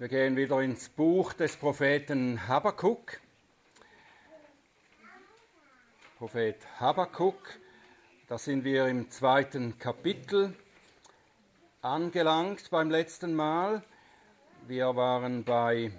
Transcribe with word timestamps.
Wir 0.00 0.06
gehen 0.06 0.36
wieder 0.36 0.60
ins 0.60 0.88
Buch 0.88 1.32
des 1.32 1.56
Propheten 1.56 2.46
Habakkuk. 2.46 3.18
Prophet 6.18 6.54
Habakkuk, 6.78 7.58
da 8.28 8.38
sind 8.38 8.62
wir 8.62 8.86
im 8.86 9.10
zweiten 9.10 9.76
Kapitel 9.76 10.54
angelangt 11.82 12.70
beim 12.70 12.90
letzten 12.90 13.34
Mal. 13.34 13.82
Wir 14.68 14.94
waren 14.94 15.42
bei 15.42 15.90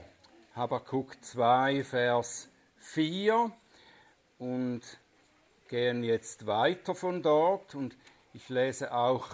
Habakkuk 0.56 1.22
2, 1.22 1.84
Vers 1.84 2.48
4 2.78 3.52
und 4.38 4.82
gehen 5.68 6.06
jetzt 6.06 6.48
weiter 6.48 6.96
von 6.96 7.22
dort 7.22 7.76
und 7.76 7.98
ich 8.32 8.48
lese 8.48 8.94
auch 8.94 9.28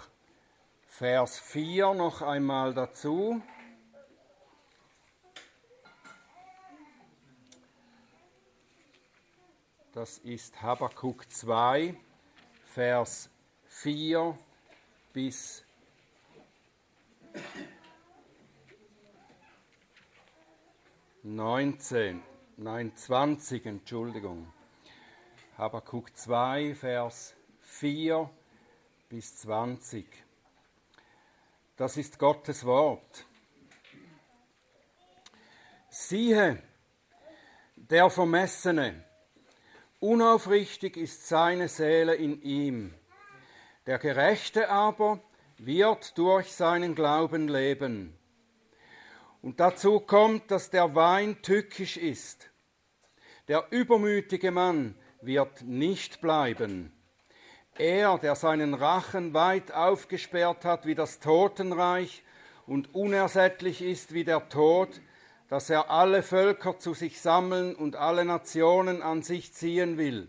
Vers 0.88 1.38
4 1.38 1.94
noch 1.94 2.20
einmal 2.20 2.74
dazu. 2.74 3.40
Das 9.96 10.18
ist 10.18 10.60
Habakkuk 10.60 11.24
2, 11.30 11.96
Vers 12.64 13.30
4 13.64 14.38
bis 15.14 15.64
19, 21.22 22.22
nein 22.58 22.94
20, 22.94 23.64
Entschuldigung. 23.64 24.52
Habakkuk 25.56 26.14
2, 26.14 26.74
Vers 26.74 27.34
4 27.60 28.28
bis 29.08 29.34
20. 29.38 30.06
Das 31.78 31.96
ist 31.96 32.18
Gottes 32.18 32.66
Wort. 32.66 33.24
Siehe, 35.88 36.62
der 37.76 38.10
Vermessene, 38.10 39.05
Unaufrichtig 40.00 40.98
ist 40.98 41.26
seine 41.26 41.68
Seele 41.68 42.14
in 42.14 42.42
ihm. 42.42 42.94
Der 43.86 43.98
Gerechte 43.98 44.68
aber 44.68 45.20
wird 45.56 46.18
durch 46.18 46.52
seinen 46.52 46.94
Glauben 46.94 47.48
leben. 47.48 48.18
Und 49.40 49.58
dazu 49.58 50.00
kommt, 50.00 50.50
dass 50.50 50.68
der 50.68 50.94
Wein 50.94 51.40
tückisch 51.40 51.96
ist. 51.96 52.50
Der 53.48 53.68
übermütige 53.70 54.50
Mann 54.50 54.96
wird 55.22 55.62
nicht 55.62 56.20
bleiben. 56.20 56.92
Er, 57.78 58.18
der 58.18 58.34
seinen 58.34 58.74
Rachen 58.74 59.32
weit 59.32 59.72
aufgesperrt 59.72 60.64
hat 60.66 60.84
wie 60.84 60.94
das 60.94 61.20
Totenreich 61.20 62.22
und 62.66 62.94
unersättlich 62.94 63.80
ist 63.80 64.12
wie 64.12 64.24
der 64.24 64.48
Tod, 64.48 65.00
dass 65.48 65.70
er 65.70 65.90
alle 65.90 66.22
Völker 66.22 66.78
zu 66.78 66.94
sich 66.94 67.20
sammeln 67.20 67.74
und 67.74 67.96
alle 67.96 68.24
Nationen 68.24 69.02
an 69.02 69.22
sich 69.22 69.52
ziehen 69.54 69.96
will. 69.96 70.28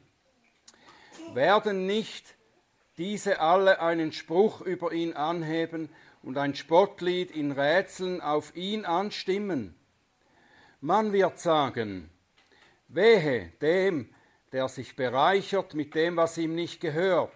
Werden 1.33 1.85
nicht 1.85 2.35
diese 2.97 3.39
alle 3.39 3.81
einen 3.81 4.11
Spruch 4.11 4.61
über 4.61 4.91
ihn 4.91 5.13
anheben 5.13 5.89
und 6.21 6.37
ein 6.37 6.55
Spottlied 6.55 7.31
in 7.31 7.51
Rätseln 7.51 8.21
auf 8.21 8.55
ihn 8.55 8.85
anstimmen? 8.85 9.75
Man 10.81 11.13
wird 11.13 11.39
sagen, 11.39 12.09
wehe 12.87 13.51
dem, 13.61 14.13
der 14.51 14.67
sich 14.69 14.95
bereichert 14.95 15.73
mit 15.73 15.95
dem, 15.95 16.15
was 16.15 16.37
ihm 16.37 16.55
nicht 16.55 16.79
gehört. 16.79 17.31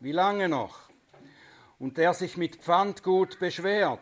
Wie 0.00 0.12
lange 0.12 0.48
noch? 0.48 0.90
Und 1.78 1.96
der 1.98 2.14
sich 2.14 2.36
mit 2.36 2.56
Pfandgut 2.56 3.38
beschwert 3.38 4.00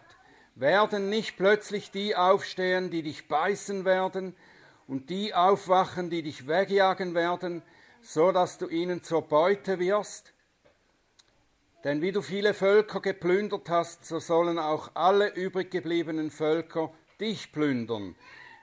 werden 0.55 1.10
nicht 1.10 1.36
plötzlich 1.36 1.91
die 1.91 2.16
aufstehen, 2.16 2.91
die 2.91 3.02
dich 3.02 3.28
beißen 3.28 3.84
werden, 3.84 4.34
und 4.86 5.11
die 5.11 5.34
aufwachen, 5.34 6.11
die 6.11 6.22
dich 6.22 6.46
wegjagen 6.46 7.14
werden, 7.14 7.62
so 8.02 8.33
dass 8.33 8.58
du 8.58 8.68
ihnen 8.68 9.02
zur 9.02 9.23
Beute 9.23 9.79
wirst? 9.79 10.33
Denn 11.84 12.01
wie 12.01 12.12
du 12.12 12.23
viele 12.23 12.55
Völker 12.55 13.01
geplündert 13.01 13.68
hast, 13.68 14.06
so 14.06 14.18
sollen 14.18 14.58
auch 14.58 14.90
alle 14.95 15.34
übrig 15.34 15.70
gebliebenen 15.70 16.30
Völker 16.30 16.92
dich 17.20 17.52
plündern, 17.52 18.14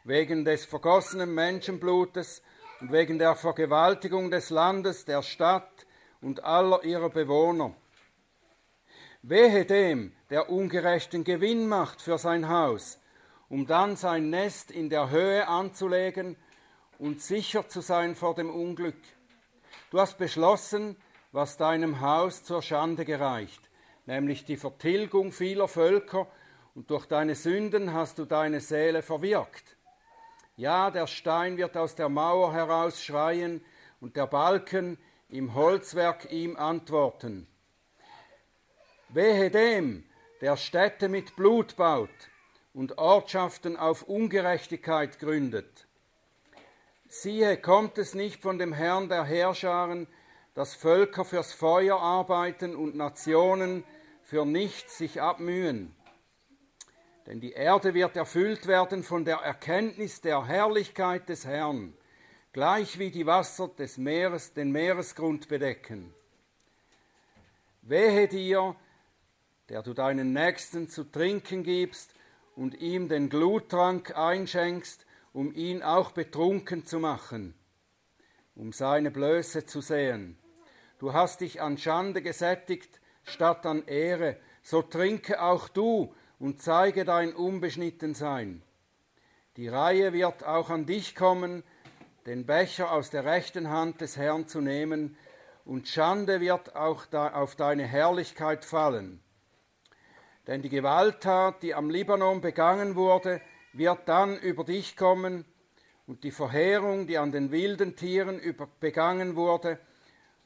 wegen 0.04 0.44
des 0.44 0.66
vergossenen 0.66 1.34
Menschenblutes 1.34 2.42
und 2.80 2.92
wegen 2.92 3.20
der 3.20 3.36
Vergewaltigung 3.36 4.32
des 4.32 4.50
Landes, 4.50 5.06
der 5.06 5.22
Stadt 5.22 5.86
und 6.20 6.44
aller 6.44 6.84
ihrer 6.84 7.10
Bewohner. 7.10 7.76
Wehe 9.24 9.66
dem, 9.66 10.14
der 10.32 10.50
ungerechten 10.50 11.24
Gewinn 11.24 11.68
macht 11.68 12.02
für 12.02 12.18
sein 12.18 12.50
Haus, 12.50 13.00
um 13.50 13.68
dann 13.68 13.96
sein 13.96 14.32
Nest 14.32 14.72
in 14.72 14.90
der 14.90 15.12
Höhe 15.12 15.48
anzulegen 15.48 16.38
und 16.98 17.22
sicher 17.22 17.68
zu 17.68 17.82
sein 17.82 18.16
vor 18.16 18.34
dem 18.34 18.50
Unglück. 18.50 18.98
Du 19.92 20.00
hast 20.00 20.18
beschlossen, 20.18 20.96
was 21.32 21.56
deinem 21.58 22.02
Haus 22.02 22.44
zur 22.44 22.64
Schande 22.64 23.06
gereicht, 23.06 23.62
nämlich 24.08 24.44
die 24.44 24.58
Vertilgung 24.58 25.32
vieler 25.32 25.68
Völker, 25.68 26.26
und 26.74 26.90
durch 26.90 27.06
deine 27.06 27.36
Sünden 27.36 27.94
hast 27.94 28.18
du 28.18 28.26
deine 28.26 28.60
Seele 28.60 29.04
verwirkt. 29.04 29.76
Ja, 30.56 30.90
der 30.90 31.06
Stein 31.06 31.58
wird 31.58 31.78
aus 31.78 31.94
der 31.94 32.10
Mauer 32.10 32.54
heraus 32.54 33.04
schreien, 33.04 33.64
und 34.00 34.16
der 34.16 34.26
Balken 34.26 34.98
im 35.30 35.54
Holzwerk 35.54 36.32
ihm 36.32 36.58
antworten. 36.58 37.46
Wehe 39.14 39.52
dem, 39.52 40.06
der 40.40 40.56
Städte 40.56 41.10
mit 41.10 41.36
Blut 41.36 41.76
baut 41.76 42.10
und 42.74 42.98
Ortschaften 42.98 43.76
auf 43.76 44.04
Ungerechtigkeit 44.04 45.20
gründet. 45.20 45.86
Siehe, 47.10 47.58
kommt 47.58 47.98
es 47.98 48.16
nicht 48.16 48.42
von 48.42 48.58
dem 48.58 48.72
Herrn 48.72 49.10
der 49.10 49.26
Herrscharen, 49.26 50.08
dass 50.54 50.76
Völker 50.76 51.26
fürs 51.26 51.52
Feuer 51.52 52.00
arbeiten 52.00 52.74
und 52.74 52.96
Nationen 52.96 53.84
für 54.22 54.46
nichts 54.46 54.98
sich 54.98 55.22
abmühen. 55.22 55.94
Denn 57.28 57.42
die 57.42 57.52
Erde 57.52 57.94
wird 57.94 58.16
erfüllt 58.16 58.66
werden 58.66 59.04
von 59.04 59.26
der 59.26 59.40
Erkenntnis 59.40 60.22
der 60.22 60.46
Herrlichkeit 60.46 61.28
des 61.28 61.46
Herrn, 61.46 61.94
gleich 62.54 62.98
wie 62.98 63.12
die 63.12 63.26
Wasser 63.26 63.68
des 63.68 63.98
Meeres 63.98 64.54
den 64.54 64.72
Meeresgrund 64.72 65.50
bedecken. 65.50 66.14
Wehe 67.82 68.30
dir, 68.30 68.76
der 69.72 69.84
du 69.84 69.94
deinen 69.94 70.34
Nächsten 70.34 70.90
zu 70.90 71.06
trinken 71.06 71.64
gibst 71.64 72.14
und 72.58 72.82
ihm 72.82 73.08
den 73.08 73.30
Gluttrank 73.30 74.18
einschenkst, 74.18 75.06
um 75.32 75.54
ihn 75.54 75.82
auch 75.82 76.12
betrunken 76.12 76.86
zu 76.86 77.00
machen, 77.00 77.54
um 78.54 78.74
seine 78.74 79.12
Blöße 79.12 79.66
zu 79.66 79.80
sehen. 79.80 80.38
Du 81.00 81.14
hast 81.14 81.40
dich 81.40 81.62
an 81.62 81.78
Schande 81.78 82.22
gesättigt 82.22 83.00
statt 83.24 83.66
an 83.66 83.88
Ehre, 83.88 84.36
so 84.62 84.82
trinke 84.82 85.42
auch 85.42 85.70
du 85.70 86.14
und 86.38 86.62
zeige 86.62 87.06
dein 87.06 87.34
Unbeschnittensein. 87.34 88.64
Die 89.56 89.70
Reihe 89.70 90.12
wird 90.12 90.44
auch 90.44 90.70
an 90.70 90.86
dich 90.86 91.16
kommen, 91.16 91.64
den 92.26 92.46
Becher 92.46 92.92
aus 92.92 93.10
der 93.10 93.24
rechten 93.24 93.70
Hand 93.70 94.02
des 94.02 94.18
Herrn 94.18 94.50
zu 94.50 94.60
nehmen, 94.60 95.16
und 95.64 95.88
Schande 95.88 96.42
wird 96.42 96.76
auch 96.76 97.14
auf 97.14 97.56
deine 97.56 97.86
Herrlichkeit 97.86 98.66
fallen. 98.66 99.24
Denn 100.48 100.62
die 100.62 100.70
Gewalttat, 100.70 101.62
die 101.62 101.76
am 101.76 101.90
Libanon 101.90 102.42
begangen 102.42 102.96
wurde, 102.96 103.42
wird 103.74 104.08
dann 104.08 104.38
über 104.38 104.64
dich 104.64 104.98
kommen 104.98 105.46
und 106.08 106.24
die 106.24 106.32
Verheerung, 106.32 107.08
die 107.08 107.18
an 107.18 107.32
den 107.32 107.52
wilden 107.52 107.96
Tieren 107.96 108.42
begangen 108.80 109.36
wurde 109.36 109.80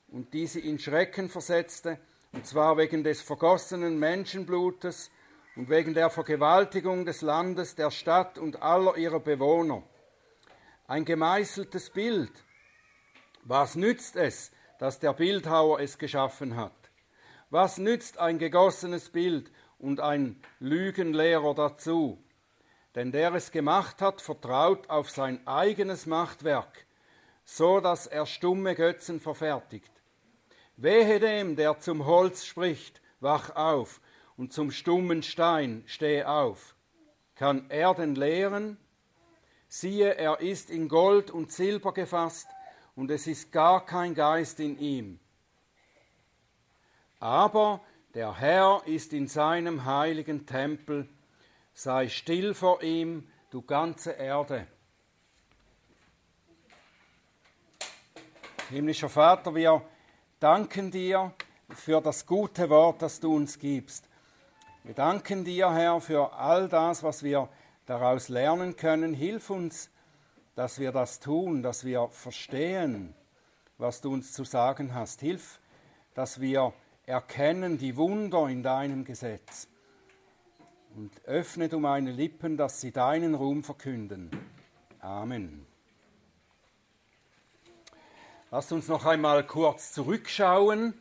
und 0.10 0.34
die 0.34 0.48
sie 0.48 0.60
in 0.60 0.80
Schrecken 0.80 1.30
versetzte, 1.30 2.00
und 2.34 2.46
zwar 2.46 2.78
wegen 2.78 3.04
des 3.04 3.22
vergossenen 3.22 3.98
Menschenblutes 3.98 5.10
und 5.56 5.70
wegen 5.70 5.94
der 5.94 6.10
Vergewaltigung 6.10 7.06
des 7.06 7.22
Landes, 7.22 7.76
der 7.76 7.90
Stadt 7.90 8.38
und 8.38 8.62
aller 8.62 8.98
ihrer 8.98 9.22
Bewohner. 9.22 9.84
Ein 10.88 11.06
gemeißeltes 11.06 11.92
Bild. 11.92 12.32
Was 13.44 13.76
nützt 13.76 14.18
es, 14.18 14.52
dass 14.80 15.00
der 15.00 15.14
Bildhauer 15.14 15.80
es 15.80 15.98
geschaffen 15.98 16.58
hat? 16.58 16.74
Was 17.50 17.78
nützt 17.78 18.18
ein 18.18 18.38
gegossenes 18.38 19.10
Bild 19.10 19.50
und 19.80 20.00
ein 20.00 20.42
Lügenlehrer 20.60 21.54
dazu. 21.54 22.22
Denn 22.96 23.12
der 23.12 23.34
es 23.34 23.52
gemacht 23.52 24.02
hat, 24.02 24.22
vertraut 24.22 24.90
auf 24.90 25.10
sein 25.10 25.46
eigenes 25.46 26.06
Machtwerk, 26.06 26.86
so 27.44 27.80
dass 27.80 28.08
er 28.08 28.26
stumme 28.26 28.76
Götzen 28.76 29.20
verfertigt. 29.20 29.92
Wehe 30.78 31.20
dem, 31.20 31.56
der 31.56 31.80
zum 31.80 32.06
Holz 32.06 32.46
spricht, 32.46 33.02
wach 33.20 33.56
auf, 33.56 34.02
und 34.38 34.52
zum 34.52 34.72
stummen 34.72 35.24
Stein 35.24 35.84
steh 35.86 36.24
auf. 36.24 36.76
Kann 37.36 37.70
er 37.70 37.94
denn 37.94 38.16
lehren? 38.16 38.78
Siehe, 39.68 40.16
er 40.16 40.40
ist 40.40 40.70
in 40.70 40.88
Gold 40.88 41.32
und 41.32 41.52
Silber 41.52 41.94
gefasst, 41.94 42.48
und 42.96 43.12
es 43.12 43.28
ist 43.28 43.52
gar 43.52 43.86
kein 43.86 44.16
Geist 44.16 44.60
in 44.62 44.80
ihm. 44.80 45.20
Aber 47.20 47.82
der 48.16 48.34
Herr 48.40 48.82
ist 48.86 49.12
in 49.12 49.28
seinem 49.28 49.84
heiligen 49.84 50.46
Tempel. 50.46 51.10
sei 51.74 52.08
still 52.08 52.54
vor 52.54 52.82
ihm, 52.82 53.28
du 53.50 53.62
ganze 53.62 54.12
Erde. 54.12 54.68
Himmlischer 58.70 59.10
Vater, 59.10 59.54
wir 59.54 59.82
danken 60.40 60.90
dir 60.92 61.34
für 61.70 62.00
das 62.00 62.26
gute 62.26 62.70
Wort, 62.70 63.02
das 63.02 63.20
du 63.20 63.36
uns 63.36 63.60
gibst. 63.60 64.08
Wir 64.84 64.94
danken 64.94 65.44
dir, 65.44 65.74
Herr, 65.74 66.00
für 66.00 66.32
all 66.32 66.70
das, 66.70 67.04
was 67.04 67.22
wir 67.22 67.50
daraus 67.86 68.30
lernen 68.30 68.78
können. 68.78 69.14
Hilf 69.14 69.50
uns, 69.50 69.90
dass 70.56 70.80
wir 70.80 70.94
das 70.94 71.20
tun, 71.20 71.62
dass 71.62 71.84
wir 71.84 72.08
verstehen, 72.08 73.14
was 73.78 74.00
du 74.00 74.14
uns 74.14 74.32
zu 74.32 74.46
sagen 74.46 74.96
hast. 74.96 75.20
Hilf, 75.20 75.60
dass 76.14 76.40
wir 76.40 76.74
erkennen 77.06 77.78
die 77.78 77.98
Wunder 77.98 78.48
in 78.48 78.64
deinem 78.64 79.06
Gesetz. 79.06 79.68
Und 80.96 81.12
öffne 81.26 81.70
du 81.70 81.80
meine 81.80 82.12
Lippen, 82.12 82.58
dass 82.58 82.82
sie 82.82 82.92
deinen 82.92 83.36
Ruhm 83.36 83.64
verkünden. 83.64 84.32
Amen. 85.00 85.66
Lasst 88.50 88.72
uns 88.72 88.88
noch 88.88 89.06
einmal 89.06 89.46
kurz 89.46 89.92
zurückschauen 89.92 90.94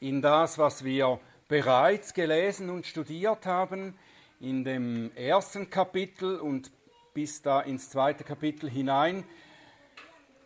in 0.00 0.20
das, 0.20 0.58
was 0.58 0.82
wir 0.82 1.20
bereits 1.46 2.14
gelesen 2.14 2.70
und 2.70 2.86
studiert 2.86 3.46
haben 3.46 3.94
in 4.40 4.64
dem 4.64 5.14
ersten 5.14 5.70
Kapitel 5.70 6.38
und 6.38 6.72
bis 7.14 7.42
da 7.42 7.60
ins 7.60 7.90
zweite 7.90 8.24
Kapitel 8.24 8.68
hinein. 8.68 9.24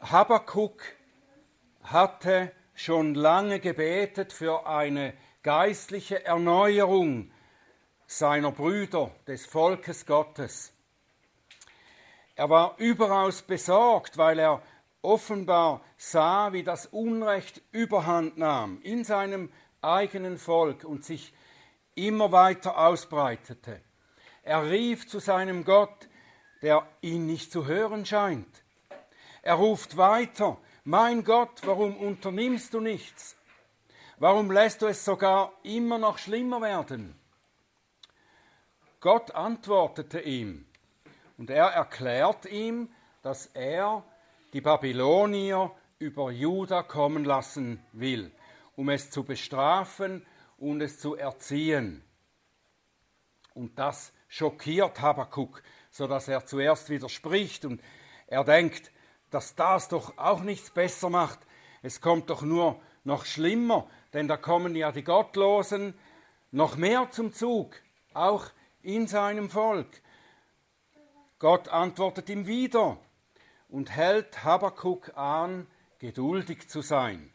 Habakkuk 0.01 0.83
hatte 1.83 2.53
schon 2.75 3.15
lange 3.15 3.61
gebetet 3.61 4.33
für 4.33 4.67
eine 4.67 5.15
geistliche 5.43 6.25
Erneuerung 6.25 7.31
seiner 8.07 8.53
Brüder, 8.53 9.11
des 9.27 9.47
Volkes 9.47 10.07
Gottes. 10.07 10.73
Er 12.37 12.51
war 12.51 12.75
überaus 12.79 13.43
besorgt, 13.43 14.19
weil 14.19 14.39
er 14.39 14.63
offenbar 15.03 15.83
sah, 15.97 16.53
wie 16.53 16.63
das 16.63 16.87
Unrecht 16.87 17.63
überhand 17.71 18.39
nahm 18.39 18.81
in 18.83 19.05
seinem 19.05 19.53
eigenen 19.83 20.39
Volk 20.39 20.85
und 20.85 21.05
sich 21.05 21.35
immer 21.95 22.33
weiter 22.33 22.79
ausbreitete. 22.79 23.81
Er 24.43 24.71
rief 24.71 25.07
zu 25.07 25.21
seinem 25.21 25.65
Gott, 25.65 26.09
der 26.63 26.87
ihn 27.03 27.27
nicht 27.27 27.53
zu 27.53 27.67
hören 27.67 28.05
scheint. 28.05 28.65
Er 29.43 29.55
ruft 29.55 29.97
weiter, 29.97 30.59
mein 30.85 31.25
Gott, 31.25 31.63
warum 31.65 31.97
unternimmst 31.97 32.75
du 32.75 32.81
nichts? 32.81 33.37
Warum 34.19 34.51
lässt 34.51 34.83
du 34.83 34.87
es 34.87 35.05
sogar 35.05 35.53
immer 35.63 35.99
noch 35.99 36.19
schlimmer 36.19 36.61
werden? 36.61 37.19
Gott 39.01 39.33
antwortete 39.33 40.21
ihm 40.21 40.67
und 41.37 41.51
er 41.51 41.67
erklärt 41.67 42.47
ihm, 42.47 42.91
dass 43.23 43.47
er 43.47 44.05
die 44.53 44.61
Babylonier 44.61 45.73
über 45.99 46.31
Juda 46.31 46.83
kommen 46.83 47.25
lassen 47.25 47.83
will, 47.93 48.31
um 48.77 48.89
es 48.89 49.11
zu 49.11 49.25
bestrafen 49.25 50.25
und 50.59 50.81
es 50.81 51.01
zu 51.01 51.17
erziehen. 51.17 52.05
Und 53.53 53.79
das 53.79 54.13
schockiert 54.29 55.01
Habakuk, 55.01 55.63
so 55.91 56.07
dass 56.07 56.29
er 56.29 56.45
zuerst 56.45 56.91
widerspricht 56.91 57.65
und 57.65 57.83
er 58.27 58.45
denkt, 58.45 58.91
dass 59.35 59.57
das 59.57 59.89
doch 59.89 60.17
auch 60.17 60.43
nichts 60.43 60.71
besser 60.71 61.11
macht. 61.11 61.41
Es 61.83 62.01
kommt 62.01 62.31
doch 62.31 62.43
nur 62.43 62.81
noch 63.03 63.25
schlimmer, 63.25 63.89
denn 64.13 64.29
da 64.29 64.37
kommen 64.37 64.77
ja 64.77 64.93
die 64.93 65.03
Gottlosen 65.03 65.95
noch 66.53 66.77
mehr 66.77 67.11
zum 67.11 67.33
Zug, 67.33 67.75
auch 68.13 68.47
in 68.83 69.09
seinem 69.09 69.51
Volk. 69.51 70.03
Gott 71.41 71.69
antwortet 71.69 72.31
ihm 72.31 72.47
wieder 72.47 72.97
und 73.69 73.91
hält 73.91 74.45
Habakuk 74.45 75.17
an, 75.19 75.67
geduldig 75.99 76.69
zu 76.69 76.81
sein. 76.81 77.33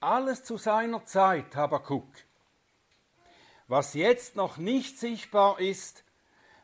Alles 0.00 0.44
zu 0.44 0.58
seiner 0.58 1.06
Zeit, 1.06 1.56
Habakuk. 1.56 2.06
Was 3.66 3.94
jetzt 3.94 4.36
noch 4.36 4.58
nicht 4.58 4.98
sichtbar 4.98 5.58
ist, 5.58 6.04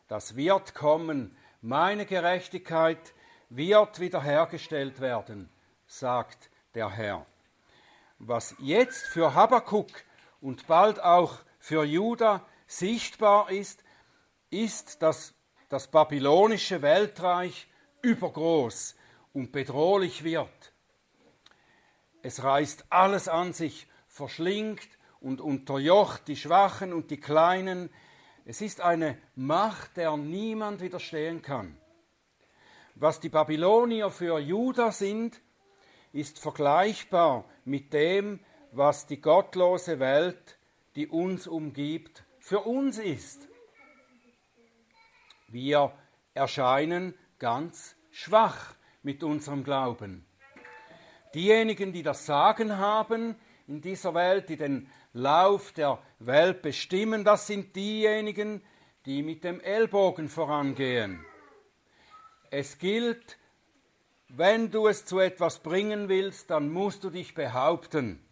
das 0.06 0.37
wird 0.37 0.75
kommen. 0.75 1.35
Meine 1.63 2.05
Gerechtigkeit 2.05 3.15
wird 3.50 4.00
wiederhergestellt 4.00 5.00
werden, 5.00 5.50
sagt 5.87 6.50
der 6.75 6.91
Herr. 6.91 7.26
Was 8.19 8.55
jetzt 8.58 9.06
für 9.06 9.35
Habakuk 9.35 9.91
und 10.41 10.67
bald 10.67 11.02
auch 11.02 11.38
für 11.58 11.85
Juda 11.85 12.47
sichtbar 12.67 13.50
ist, 13.50 13.82
ist, 14.50 15.02
dass 15.02 15.35
das 15.69 15.88
babylonische 15.88 16.82
Weltreich 16.82 17.69
übergroß 18.02 18.94
und 19.32 19.53
bedrohlich 19.53 20.25
wird. 20.25 20.73
Es 22.23 22.43
reißt 22.43 22.87
alles 22.91 23.29
an 23.29 23.53
sich, 23.53 23.88
verschlingt 24.06 24.88
und 25.20 25.41
unterjocht 25.41 26.29
die 26.29 26.37
Schwachen 26.37 26.93
und 26.93 27.11
die 27.11 27.20
Kleinen. 27.20 27.91
Es 28.44 28.61
ist 28.61 28.81
eine 28.81 29.19
Macht, 29.35 29.96
der 29.96 30.17
niemand 30.17 30.81
widerstehen 30.81 31.43
kann. 31.43 31.76
Was 33.00 33.19
die 33.19 33.31
Babylonier 33.31 34.11
für 34.11 34.38
Juda 34.38 34.93
sind, 34.93 35.41
ist 36.12 36.38
vergleichbar 36.38 37.47
mit 37.64 37.94
dem, 37.94 38.41
was 38.73 39.06
die 39.06 39.23
gottlose 39.23 39.99
Welt, 40.00 40.58
die 40.97 41.08
uns 41.08 41.47
umgibt, 41.47 42.25
für 42.41 42.61
uns 42.61 42.99
ist. 42.99 43.49
Wir 45.49 45.94
erscheinen 46.35 47.14
ganz 47.38 47.97
schwach 48.11 48.75
mit 49.03 49.25
unserem 49.25 49.64
Glauben. 49.64 50.26
Diejenigen, 51.35 51.94
die 51.94 52.03
das 52.03 52.26
Sagen 52.26 52.76
haben 52.76 53.35
in 53.67 53.81
dieser 53.81 54.12
Welt, 54.12 54.50
die 54.50 54.58
den 54.58 54.91
Lauf 55.14 55.73
der 55.73 56.03
Welt 56.19 56.61
bestimmen, 56.61 57.25
das 57.25 57.46
sind 57.46 57.75
diejenigen, 57.75 58.62
die 59.06 59.23
mit 59.23 59.43
dem 59.43 59.58
Ellbogen 59.61 60.29
vorangehen 60.29 61.25
es 62.50 62.79
gilt, 62.79 63.38
wenn 64.29 64.70
du 64.70 64.87
es 64.87 65.05
zu 65.05 65.19
etwas 65.19 65.61
bringen 65.61 66.08
willst, 66.08 66.50
dann 66.50 66.70
musst 66.70 67.02
du 67.02 67.11
dich 67.11 67.35
behaupten. 67.35 68.25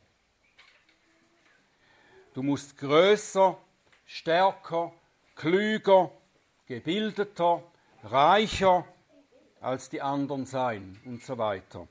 Du 2.35 2.43
musst 2.43 2.79
größer, 2.79 3.59
stärker, 4.07 4.93
klüger, 5.35 6.13
gebildeter, 6.67 7.63
reicher 8.05 8.85
als 9.61 9.89
die 9.89 10.03
anderen 10.03 10.47
sein 10.47 11.01
und 11.05 11.25
so 11.25 11.37
weiter. 11.39 11.89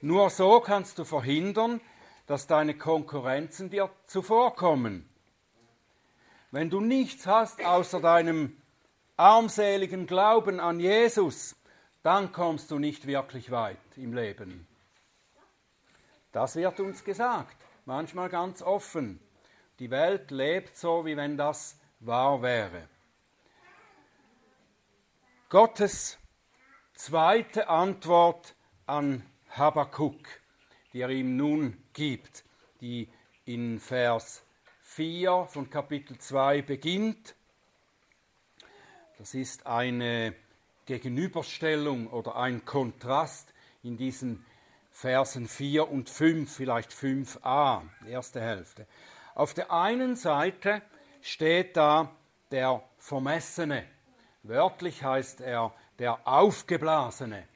Nur 0.00 0.30
so 0.30 0.60
kannst 0.60 0.98
du 0.98 1.04
verhindern, 1.04 1.80
dass 2.26 2.46
deine 2.46 2.76
Konkurrenzen 2.76 3.70
dir 3.70 3.90
zuvorkommen. 4.06 5.08
Wenn 6.50 6.70
du 6.70 6.80
nichts 6.80 7.26
hast 7.26 7.64
außer 7.64 8.00
deinem 8.00 8.59
armseligen 9.20 10.06
Glauben 10.06 10.60
an 10.60 10.80
Jesus, 10.80 11.54
dann 12.02 12.32
kommst 12.32 12.70
du 12.70 12.78
nicht 12.78 13.06
wirklich 13.06 13.50
weit 13.50 13.76
im 13.96 14.14
Leben. 14.14 14.66
Das 16.32 16.56
wird 16.56 16.80
uns 16.80 17.04
gesagt, 17.04 17.56
manchmal 17.84 18.30
ganz 18.30 18.62
offen. 18.62 19.20
Die 19.78 19.90
Welt 19.90 20.30
lebt 20.30 20.74
so, 20.74 21.04
wie 21.04 21.18
wenn 21.18 21.36
das 21.36 21.78
wahr 21.98 22.40
wäre. 22.40 22.88
Gottes 25.50 26.16
zweite 26.94 27.68
Antwort 27.68 28.54
an 28.86 29.22
Habakkuk, 29.50 30.28
die 30.94 31.02
er 31.02 31.10
ihm 31.10 31.36
nun 31.36 31.76
gibt, 31.92 32.42
die 32.80 33.06
in 33.44 33.80
Vers 33.80 34.42
4 34.80 35.46
von 35.46 35.68
Kapitel 35.68 36.16
2 36.16 36.62
beginnt 36.62 37.34
das 39.20 39.34
ist 39.34 39.66
eine 39.66 40.34
Gegenüberstellung 40.86 42.06
oder 42.06 42.36
ein 42.36 42.64
Kontrast 42.64 43.52
in 43.82 43.98
diesen 43.98 44.46
Versen 44.90 45.46
4 45.46 45.90
und 45.90 46.08
5, 46.08 46.50
vielleicht 46.50 46.90
5a, 46.90 47.82
erste 48.08 48.40
Hälfte. 48.40 48.86
Auf 49.34 49.52
der 49.52 49.70
einen 49.70 50.16
Seite 50.16 50.80
steht 51.20 51.76
da 51.76 52.10
der 52.50 52.82
Vermessene. 52.96 53.84
Wörtlich 54.42 55.04
heißt 55.04 55.42
er 55.42 55.74
der 55.98 56.26
Aufgeblasene. 56.26 57.46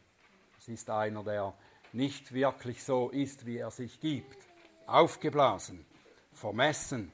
Das 0.56 0.68
ist 0.68 0.90
einer, 0.90 1.24
der 1.24 1.54
nicht 1.94 2.34
wirklich 2.34 2.84
so 2.84 3.08
ist, 3.08 3.46
wie 3.46 3.56
er 3.56 3.70
sich 3.70 4.00
gibt. 4.00 4.36
Aufgeblasen, 4.84 5.86
vermessen. 6.30 7.10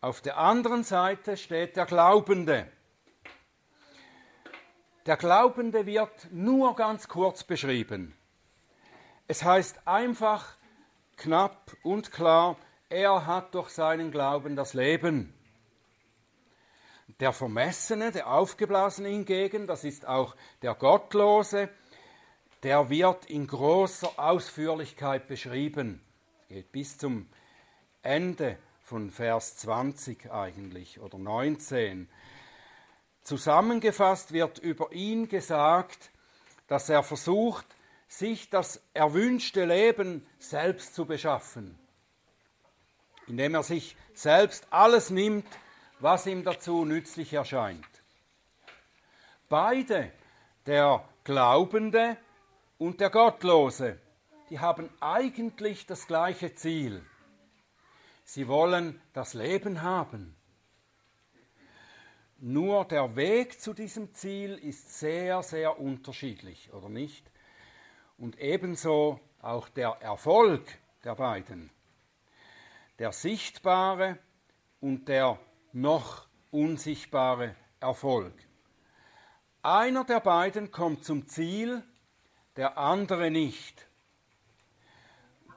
Auf 0.00 0.20
der 0.20 0.38
anderen 0.38 0.84
Seite 0.84 1.36
steht 1.36 1.74
der 1.74 1.86
Glaubende. 1.86 2.70
Der 5.06 5.16
Glaubende 5.16 5.84
wird 5.84 6.28
nur 6.30 6.76
ganz 6.76 7.08
kurz 7.08 7.42
beschrieben. 7.42 8.14
Es 9.26 9.42
heißt 9.42 9.88
einfach, 9.88 10.56
knapp 11.16 11.76
und 11.82 12.12
klar, 12.12 12.56
er 12.88 13.26
hat 13.26 13.52
durch 13.54 13.70
seinen 13.70 14.12
Glauben 14.12 14.54
das 14.54 14.74
Leben. 14.74 15.34
Der 17.18 17.32
Vermessene, 17.32 18.12
der 18.12 18.28
Aufgeblasene 18.30 19.08
hingegen, 19.08 19.66
das 19.66 19.82
ist 19.82 20.06
auch 20.06 20.36
der 20.62 20.74
Gottlose, 20.74 21.68
der 22.62 22.88
wird 22.88 23.26
in 23.26 23.48
großer 23.48 24.10
Ausführlichkeit 24.16 25.26
beschrieben. 25.26 26.00
Geht 26.48 26.70
bis 26.70 26.96
zum 26.96 27.28
Ende 28.02 28.56
von 28.82 29.10
Vers 29.10 29.56
20 29.56 30.30
eigentlich 30.30 31.00
oder 31.00 31.18
19. 31.18 32.08
Zusammengefasst 33.22 34.32
wird 34.32 34.58
über 34.58 34.92
ihn 34.92 35.28
gesagt, 35.28 36.10
dass 36.66 36.88
er 36.88 37.02
versucht, 37.02 37.66
sich 38.08 38.50
das 38.50 38.82
erwünschte 38.92 39.64
Leben 39.64 40.26
selbst 40.38 40.94
zu 40.94 41.06
beschaffen, 41.06 41.78
indem 43.26 43.54
er 43.54 43.62
sich 43.62 43.96
selbst 44.12 44.66
alles 44.70 45.10
nimmt, 45.10 45.46
was 46.00 46.26
ihm 46.26 46.44
dazu 46.44 46.84
nützlich 46.84 47.32
erscheint. 47.32 47.86
Beide, 49.48 50.12
der 50.66 51.04
Glaubende 51.24 52.16
und 52.78 53.00
der 53.00 53.10
Gottlose, 53.10 53.98
die 54.50 54.58
haben 54.58 54.90
eigentlich 55.00 55.86
das 55.86 56.06
gleiche 56.06 56.54
Ziel. 56.54 57.04
Sie 58.24 58.48
wollen 58.48 59.00
das 59.12 59.34
Leben 59.34 59.82
haben. 59.82 60.36
Nur 62.44 62.86
der 62.86 63.14
Weg 63.14 63.60
zu 63.60 63.72
diesem 63.72 64.14
Ziel 64.14 64.58
ist 64.58 64.98
sehr, 64.98 65.44
sehr 65.44 65.78
unterschiedlich, 65.78 66.72
oder 66.72 66.88
nicht? 66.88 67.30
Und 68.18 68.36
ebenso 68.40 69.20
auch 69.40 69.68
der 69.68 69.90
Erfolg 70.00 70.66
der 71.04 71.14
beiden. 71.14 71.70
Der 72.98 73.12
sichtbare 73.12 74.18
und 74.80 75.06
der 75.06 75.38
noch 75.72 76.26
unsichtbare 76.50 77.54
Erfolg. 77.78 78.34
Einer 79.62 80.02
der 80.02 80.18
beiden 80.18 80.72
kommt 80.72 81.04
zum 81.04 81.28
Ziel, 81.28 81.84
der 82.56 82.76
andere 82.76 83.30
nicht. 83.30 83.86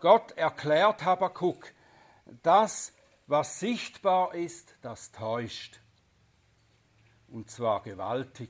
Gott 0.02 0.34
erklärt 0.34 1.04
Habakkuk, 1.04 1.66
das, 2.44 2.94
was 3.26 3.60
sichtbar 3.60 4.36
ist, 4.36 4.76
das 4.84 5.12
täuscht. 5.12 5.80
Und 7.30 7.50
zwar 7.50 7.82
gewaltig. 7.82 8.50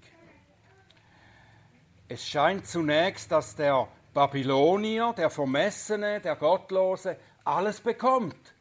Es 2.08 2.27
scheint 2.27 2.67
zunächst, 2.67 3.32
dass 3.32 3.55
der 3.55 3.88
Babylonier, 4.13 5.13
der 5.13 5.29
Vermessene, 5.29 6.22
der 6.22 6.36
Gottlose, 6.36 7.17
alles 7.44 7.82
bekommt. 7.82 8.53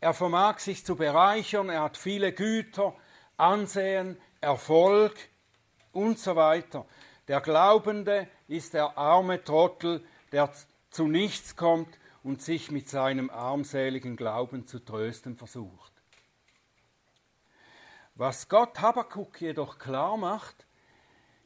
Er 0.00 0.12
vermag 0.12 0.58
sich 0.58 0.84
zu 0.84 0.96
bereichern, 0.96 1.70
er 1.70 1.82
hat 1.82 1.96
viele 1.96 2.32
Güter, 2.32 2.94
Ansehen, 3.36 4.18
Erfolg 4.40 5.16
und 5.92 6.18
so 6.18 6.36
weiter. 6.36 6.86
Der 7.28 7.40
Glaubende 7.40 8.28
ist 8.48 8.74
der 8.74 8.96
arme 8.98 9.42
Trottel, 9.42 10.04
der 10.32 10.50
zu 10.90 11.06
nichts 11.06 11.56
kommt 11.56 11.98
und 12.22 12.42
sich 12.42 12.70
mit 12.70 12.88
seinem 12.88 13.30
armseligen 13.30 14.16
Glauben 14.16 14.66
zu 14.66 14.78
trösten 14.84 15.36
versucht. 15.36 15.95
Was 18.18 18.48
Gott 18.48 18.80
Habakkuk 18.80 19.42
jedoch 19.42 19.78
klar 19.78 20.16
macht, 20.16 20.66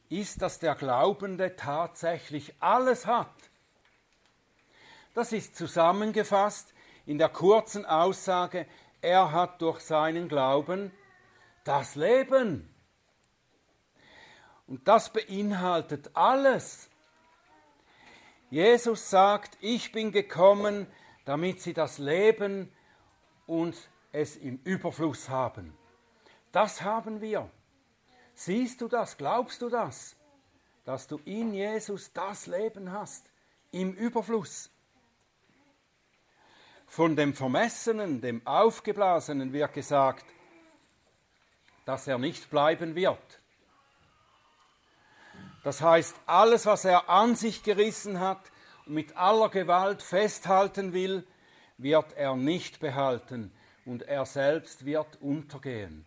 ist, 0.07 0.41
dass 0.41 0.57
der 0.57 0.75
Glaubende 0.75 1.57
tatsächlich 1.57 2.53
alles 2.61 3.05
hat. 3.05 3.27
Das 5.13 5.33
ist 5.33 5.57
zusammengefasst 5.57 6.73
in 7.05 7.17
der 7.17 7.27
kurzen 7.27 7.85
Aussage, 7.85 8.65
er 9.01 9.33
hat 9.33 9.61
durch 9.61 9.81
seinen 9.81 10.29
Glauben 10.29 10.93
das 11.65 11.95
Leben. 11.95 12.73
Und 14.65 14.87
das 14.87 15.11
beinhaltet 15.11 16.11
alles. 16.13 16.89
Jesus 18.49 19.09
sagt, 19.09 19.57
ich 19.59 19.91
bin 19.91 20.13
gekommen, 20.13 20.87
damit 21.25 21.61
sie 21.61 21.73
das 21.73 21.97
Leben 21.97 22.71
und 23.45 23.75
es 24.13 24.37
im 24.37 24.61
Überfluss 24.63 25.27
haben. 25.27 25.77
Das 26.51 26.81
haben 26.81 27.21
wir. 27.21 27.49
Siehst 28.33 28.81
du 28.81 28.87
das? 28.87 29.17
Glaubst 29.17 29.61
du 29.61 29.69
das? 29.69 30.15
Dass 30.85 31.07
du 31.07 31.19
in 31.25 31.53
Jesus 31.53 32.11
das 32.13 32.47
Leben 32.47 32.91
hast, 32.91 33.25
im 33.71 33.93
Überfluss. 33.93 34.69
Von 36.87 37.15
dem 37.15 37.33
Vermessenen, 37.33 38.19
dem 38.19 38.45
Aufgeblasenen 38.45 39.53
wird 39.53 39.73
gesagt, 39.73 40.25
dass 41.85 42.07
er 42.07 42.17
nicht 42.17 42.49
bleiben 42.49 42.95
wird. 42.95 43.39
Das 45.63 45.81
heißt, 45.81 46.15
alles, 46.25 46.65
was 46.65 46.85
er 46.85 47.09
an 47.09 47.35
sich 47.35 47.63
gerissen 47.63 48.19
hat 48.19 48.51
und 48.85 48.93
mit 48.95 49.15
aller 49.15 49.49
Gewalt 49.49 50.01
festhalten 50.01 50.91
will, 50.91 51.25
wird 51.77 52.13
er 52.13 52.35
nicht 52.35 52.79
behalten 52.79 53.53
und 53.85 54.03
er 54.03 54.25
selbst 54.25 54.85
wird 54.85 55.21
untergehen. 55.21 56.05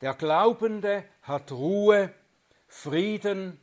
Der 0.00 0.14
Glaubende 0.14 1.04
hat 1.22 1.52
Ruhe, 1.52 2.14
Frieden, 2.66 3.60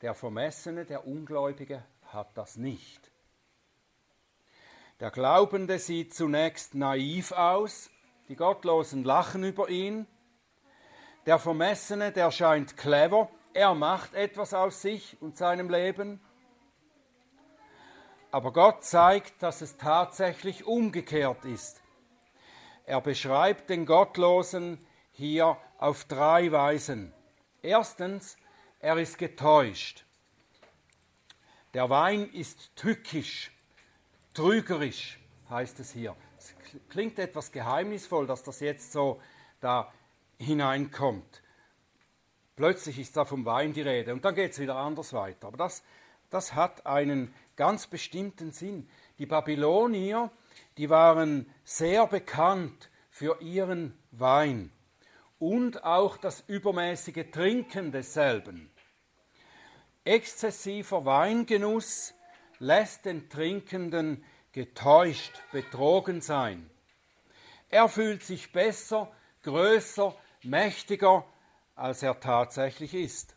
der 0.00 0.14
Vermessene, 0.14 0.84
der 0.84 1.06
Ungläubige 1.06 1.84
hat 2.06 2.36
das 2.36 2.56
nicht. 2.56 3.12
Der 4.98 5.12
Glaubende 5.12 5.78
sieht 5.78 6.12
zunächst 6.12 6.74
naiv 6.74 7.30
aus, 7.32 7.90
die 8.28 8.34
Gottlosen 8.34 9.04
lachen 9.04 9.44
über 9.44 9.68
ihn. 9.68 10.08
Der 11.26 11.38
Vermessene, 11.38 12.10
der 12.10 12.32
scheint 12.32 12.76
clever, 12.76 13.28
er 13.52 13.74
macht 13.74 14.14
etwas 14.14 14.54
aus 14.54 14.82
sich 14.82 15.16
und 15.20 15.36
seinem 15.36 15.70
Leben. 15.70 16.20
Aber 18.32 18.52
Gott 18.52 18.82
zeigt, 18.84 19.40
dass 19.40 19.60
es 19.60 19.76
tatsächlich 19.76 20.66
umgekehrt 20.66 21.44
ist. 21.44 21.80
Er 22.86 23.00
beschreibt 23.00 23.70
den 23.70 23.86
Gottlosen 23.86 24.84
hier 25.14 25.56
auf 25.78 26.04
drei 26.04 26.52
Weisen. 26.52 27.12
Erstens, 27.62 28.36
er 28.80 28.98
ist 28.98 29.16
getäuscht. 29.16 30.04
Der 31.72 31.88
Wein 31.90 32.30
ist 32.30 32.76
tückisch 32.76 33.50
trügerisch, 34.34 35.18
heißt 35.48 35.80
es 35.80 35.92
hier. 35.92 36.14
Es 36.36 36.54
klingt 36.90 37.18
etwas 37.18 37.52
geheimnisvoll, 37.52 38.26
dass 38.26 38.42
das 38.42 38.60
jetzt 38.60 38.92
so 38.92 39.20
da 39.60 39.92
hineinkommt. 40.38 41.42
Plötzlich 42.56 42.98
ist 42.98 43.16
da 43.16 43.24
vom 43.24 43.44
Wein 43.44 43.72
die 43.72 43.80
Rede 43.80 44.12
und 44.12 44.24
dann 44.24 44.34
geht 44.34 44.52
es 44.52 44.58
wieder 44.58 44.76
anders 44.76 45.12
weiter. 45.12 45.48
Aber 45.48 45.56
das, 45.56 45.82
das 46.30 46.54
hat 46.54 46.86
einen 46.86 47.32
ganz 47.56 47.86
bestimmten 47.86 48.52
Sinn. 48.52 48.88
Die 49.18 49.26
Babylonier, 49.26 50.30
die 50.76 50.90
waren 50.90 51.50
sehr 51.64 52.06
bekannt 52.06 52.90
für 53.10 53.40
ihren 53.40 53.96
Wein 54.10 54.72
und 55.38 55.84
auch 55.84 56.16
das 56.16 56.44
übermäßige 56.46 57.30
Trinken 57.30 57.92
desselben. 57.92 58.70
Exzessiver 60.04 61.04
Weingenuss 61.04 62.14
lässt 62.58 63.04
den 63.04 63.28
Trinkenden 63.28 64.24
getäuscht, 64.52 65.32
betrogen 65.50 66.20
sein. 66.20 66.70
Er 67.70 67.88
fühlt 67.88 68.22
sich 68.22 68.52
besser, 68.52 69.10
größer, 69.42 70.14
mächtiger, 70.42 71.24
als 71.74 72.02
er 72.02 72.20
tatsächlich 72.20 72.94
ist. 72.94 73.34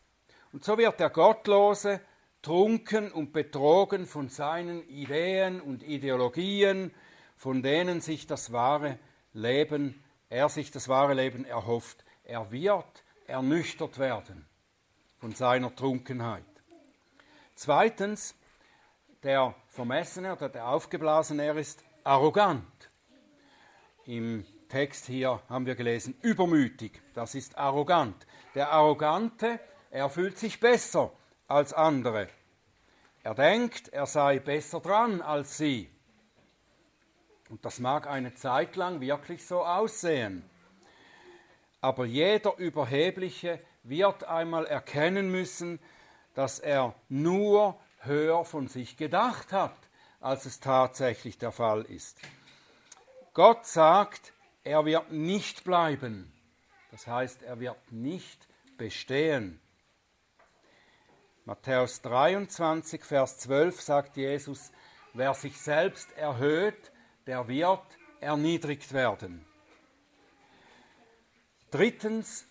Und 0.51 0.63
so 0.63 0.77
wird 0.77 0.99
der 0.99 1.09
Gottlose 1.09 2.01
trunken 2.41 3.11
und 3.11 3.33
betrogen 3.33 4.05
von 4.05 4.29
seinen 4.29 4.87
Ideen 4.87 5.59
und 5.59 5.83
Ideologien, 5.83 6.93
von 7.35 7.63
denen 7.63 8.01
sich 8.01 8.27
das 8.27 8.51
wahre 8.51 8.99
Leben, 9.33 10.03
er 10.29 10.49
sich 10.49 10.71
das 10.71 10.87
wahre 10.87 11.13
Leben 11.13 11.45
erhofft. 11.45 12.03
Er 12.23 12.51
wird 12.51 13.03
ernüchtert 13.27 13.99
werden 13.99 14.47
von 15.17 15.33
seiner 15.33 15.75
Trunkenheit. 15.75 16.43
Zweitens, 17.55 18.35
der 19.23 19.55
Vermessene 19.67 20.33
oder 20.33 20.49
der 20.49 20.67
Aufgeblasene, 20.67 21.43
er 21.43 21.57
ist 21.57 21.83
arrogant. 22.03 22.89
Im 24.05 24.45
Text 24.69 25.05
hier 25.07 25.41
haben 25.49 25.65
wir 25.65 25.75
gelesen, 25.75 26.15
übermütig, 26.21 27.01
das 27.13 27.35
ist 27.35 27.57
arrogant. 27.57 28.27
Der 28.53 28.71
Arrogante, 28.71 29.59
er 29.89 30.09
fühlt 30.09 30.37
sich 30.37 30.59
besser 30.59 31.11
als 31.47 31.73
andere. 31.73 32.29
Er 33.23 33.33
denkt, 33.33 33.89
er 33.89 34.05
sei 34.05 34.39
besser 34.39 34.79
dran 34.79 35.21
als 35.21 35.57
sie. 35.57 35.89
Und 37.49 37.63
das 37.65 37.79
mag 37.79 38.07
eine 38.07 38.33
Zeit 38.33 38.75
lang 38.75 38.99
wirklich 38.99 39.45
so 39.45 39.63
aussehen. 39.63 40.47
Aber 41.81 42.05
jeder 42.05 42.57
Überhebliche 42.57 43.59
wird 43.83 44.23
einmal 44.25 44.65
erkennen 44.65 45.31
müssen, 45.31 45.79
dass 46.33 46.59
er 46.59 46.93
nur 47.09 47.79
höher 47.99 48.45
von 48.45 48.67
sich 48.67 48.97
gedacht 48.97 49.51
hat, 49.51 49.77
als 50.19 50.45
es 50.45 50.59
tatsächlich 50.59 51.37
der 51.37 51.51
Fall 51.51 51.83
ist. 51.83 52.19
Gott 53.33 53.65
sagt, 53.65 54.33
er 54.63 54.85
wird 54.85 55.11
nicht 55.11 55.63
bleiben. 55.63 56.33
Das 56.91 57.07
heißt, 57.07 57.43
er 57.43 57.59
wird 57.59 57.91
nicht 57.91 58.47
bestehen. 58.77 59.61
Matthäus 61.45 62.01
23, 62.01 63.05
Vers 63.05 63.37
12 63.37 63.81
sagt 63.81 64.17
Jesus, 64.17 64.71
wer 65.13 65.33
sich 65.33 65.61
selbst 65.61 66.11
erhöht, 66.17 66.91
der 67.27 67.47
wird 67.47 67.83
erniedrigt 68.21 68.93
werden. 68.93 69.45
Drittens, 71.69 72.47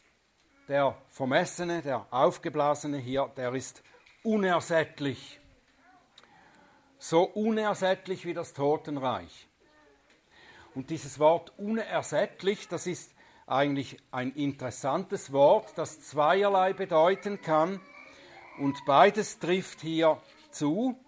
der 0.69 0.97
Vermessene, 1.09 1.81
der 1.81 2.07
Aufgeblasene 2.11 2.99
hier, 2.99 3.33
der 3.37 3.55
ist 3.55 3.83
unersättlich. 4.23 5.41
So 6.99 7.23
unersättlich 7.23 8.27
wie 8.27 8.35
das 8.35 8.53
Totenreich. 8.53 9.49
Und 10.75 10.91
dieses 10.91 11.19
Wort 11.19 11.53
unersättlich, 11.59 12.69
das 12.69 12.87
ist 12.87 13.15
eigentlich 13.47 13.97
ein 14.11 14.33
interessantes 14.33 15.33
Wort, 15.33 15.73
das 15.79 16.01
zweierlei 16.01 16.75
bedeuten 16.75 17.41
kann. 17.41 17.81
Und 18.59 18.77
beides 18.85 19.39
trifft 19.39 19.81
hier 19.81 20.21
zu. 20.51 20.99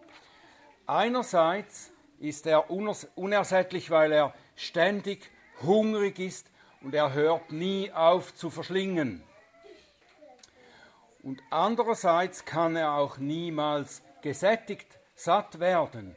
Einerseits 0.87 1.92
ist 2.20 2.46
er 2.46 2.70
unersättlich, 2.70 3.90
weil 3.90 4.12
er 4.12 4.34
ständig 4.56 5.30
hungrig 5.62 6.18
ist 6.18 6.50
und 6.82 6.94
er 6.94 7.12
hört 7.12 7.52
nie 7.52 7.92
auf 7.92 8.34
zu 8.34 8.50
verschlingen. 8.50 9.22
Und 11.22 11.42
andererseits 11.50 12.44
kann 12.44 12.76
er 12.76 12.94
auch 12.94 13.18
niemals 13.18 14.02
gesättigt, 14.22 14.98
satt 15.14 15.58
werden. 15.58 16.16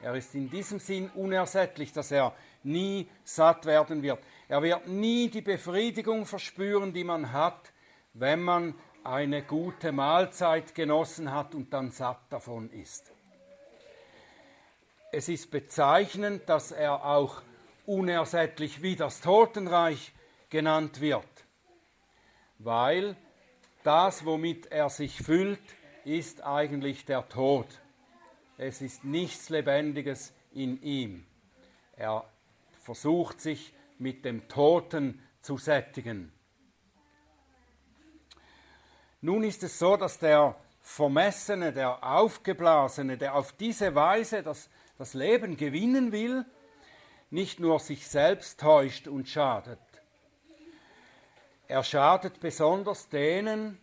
Er 0.00 0.14
ist 0.14 0.34
in 0.34 0.48
diesem 0.50 0.78
Sinn 0.78 1.10
unersättlich, 1.14 1.92
dass 1.92 2.10
er 2.12 2.32
nie 2.62 3.08
satt 3.24 3.66
werden 3.66 4.02
wird. 4.02 4.20
Er 4.48 4.62
wird 4.62 4.86
nie 4.86 5.28
die 5.28 5.40
Befriedigung 5.40 6.26
verspüren, 6.26 6.92
die 6.92 7.04
man 7.04 7.32
hat, 7.32 7.72
wenn 8.14 8.40
man 8.42 8.74
eine 9.02 9.42
gute 9.42 9.92
Mahlzeit 9.92 10.74
genossen 10.74 11.32
hat 11.32 11.54
und 11.54 11.72
dann 11.72 11.90
satt 11.90 12.20
davon 12.30 12.70
ist. 12.70 13.12
Es 15.12 15.28
ist 15.28 15.50
bezeichnend, 15.50 16.48
dass 16.48 16.72
er 16.72 17.04
auch 17.04 17.42
unersättlich 17.86 18.82
wie 18.82 18.96
das 18.96 19.20
Totenreich 19.20 20.12
genannt 20.50 21.00
wird, 21.00 21.24
weil 22.58 23.16
das, 23.84 24.24
womit 24.24 24.66
er 24.66 24.90
sich 24.90 25.18
füllt, 25.18 25.60
ist 26.04 26.44
eigentlich 26.44 27.04
der 27.04 27.28
Tod. 27.28 27.66
Es 28.58 28.80
ist 28.80 29.04
nichts 29.04 29.48
Lebendiges 29.48 30.32
in 30.52 30.82
ihm. 30.82 31.26
Er 31.96 32.24
versucht 32.82 33.40
sich 33.40 33.74
mit 33.98 34.24
dem 34.24 34.48
Toten 34.48 35.22
zu 35.40 35.56
sättigen. 35.56 36.32
Nun 39.20 39.44
ist 39.44 39.62
es 39.62 39.78
so, 39.78 39.96
dass 39.96 40.18
der 40.18 40.56
Vermessene, 40.80 41.72
der 41.72 42.02
Aufgeblasene, 42.04 43.18
der 43.18 43.34
auf 43.34 43.52
diese 43.52 43.94
Weise 43.94 44.42
das, 44.42 44.70
das 44.98 45.14
Leben 45.14 45.56
gewinnen 45.56 46.12
will, 46.12 46.44
nicht 47.30 47.60
nur 47.60 47.78
sich 47.80 48.08
selbst 48.08 48.60
täuscht 48.60 49.08
und 49.08 49.28
schadet. 49.28 49.78
Er 51.68 51.82
schadet 51.82 52.40
besonders 52.40 53.08
denen, 53.08 53.78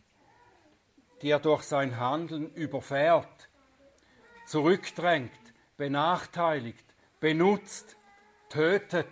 die 1.21 1.29
er 1.29 1.39
durch 1.39 1.63
sein 1.63 1.99
Handeln 1.99 2.53
überfährt, 2.53 3.49
zurückdrängt, 4.45 5.31
benachteiligt, 5.77 6.85
benutzt, 7.19 7.97
tötet. 8.49 9.07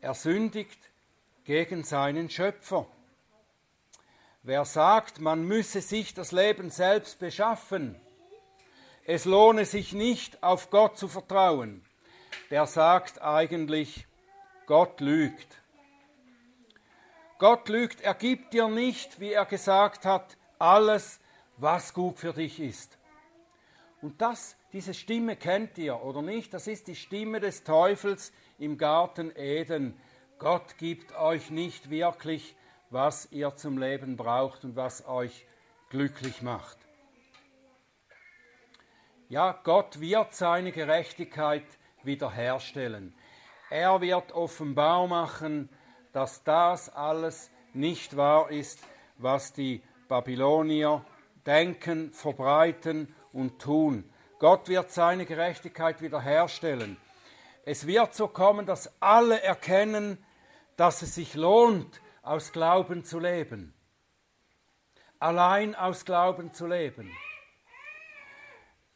Er 0.00 0.14
sündigt 0.14 0.78
gegen 1.44 1.84
seinen 1.84 2.30
Schöpfer. 2.30 2.86
Wer 4.42 4.64
sagt, 4.64 5.20
man 5.20 5.44
müsse 5.44 5.80
sich 5.80 6.14
das 6.14 6.32
Leben 6.32 6.70
selbst 6.70 7.20
beschaffen, 7.20 8.00
es 9.04 9.24
lohne 9.24 9.64
sich 9.64 9.92
nicht, 9.92 10.42
auf 10.42 10.70
Gott 10.70 10.96
zu 10.96 11.08
vertrauen, 11.08 11.84
der 12.50 12.66
sagt 12.66 13.20
eigentlich, 13.20 14.06
Gott 14.66 15.00
lügt. 15.00 15.60
Gott 17.38 17.68
lügt, 17.68 18.00
er 18.00 18.14
gibt 18.14 18.52
dir 18.52 18.68
nicht, 18.68 19.18
wie 19.18 19.32
er 19.32 19.46
gesagt 19.46 20.04
hat, 20.04 20.36
alles, 20.58 21.18
was 21.56 21.92
gut 21.92 22.20
für 22.20 22.32
dich 22.32 22.60
ist. 22.60 22.96
Und 24.00 24.20
das, 24.20 24.56
diese 24.72 24.94
Stimme 24.94 25.36
kennt 25.36 25.78
ihr 25.78 26.02
oder 26.02 26.22
nicht? 26.22 26.54
Das 26.54 26.66
ist 26.66 26.86
die 26.86 26.96
Stimme 26.96 27.40
des 27.40 27.64
Teufels 27.64 28.32
im 28.58 28.78
Garten 28.78 29.34
Eden. 29.34 29.98
Gott 30.38 30.78
gibt 30.78 31.16
euch 31.16 31.50
nicht 31.50 31.90
wirklich, 31.90 32.54
was 32.90 33.30
ihr 33.32 33.56
zum 33.56 33.78
Leben 33.78 34.16
braucht 34.16 34.64
und 34.64 34.76
was 34.76 35.06
euch 35.06 35.46
glücklich 35.88 36.42
macht. 36.42 36.78
Ja, 39.32 39.58
Gott 39.64 39.98
wird 39.98 40.34
seine 40.34 40.72
Gerechtigkeit 40.72 41.64
wiederherstellen. 42.02 43.14
Er 43.70 44.02
wird 44.02 44.32
offenbar 44.32 45.06
machen, 45.06 45.70
dass 46.12 46.44
das 46.44 46.94
alles 46.94 47.50
nicht 47.72 48.14
wahr 48.18 48.50
ist, 48.50 48.80
was 49.16 49.54
die 49.54 49.82
Babylonier 50.06 51.02
denken, 51.46 52.12
verbreiten 52.12 53.14
und 53.32 53.58
tun. 53.58 54.04
Gott 54.38 54.68
wird 54.68 54.90
seine 54.90 55.24
Gerechtigkeit 55.24 56.02
wiederherstellen. 56.02 56.98
Es 57.64 57.86
wird 57.86 58.12
so 58.12 58.28
kommen, 58.28 58.66
dass 58.66 58.92
alle 59.00 59.40
erkennen, 59.40 60.22
dass 60.76 61.00
es 61.00 61.14
sich 61.14 61.32
lohnt, 61.32 62.02
aus 62.20 62.52
Glauben 62.52 63.02
zu 63.02 63.18
leben. 63.18 63.72
Allein 65.18 65.74
aus 65.74 66.04
Glauben 66.04 66.52
zu 66.52 66.66
leben. 66.66 67.10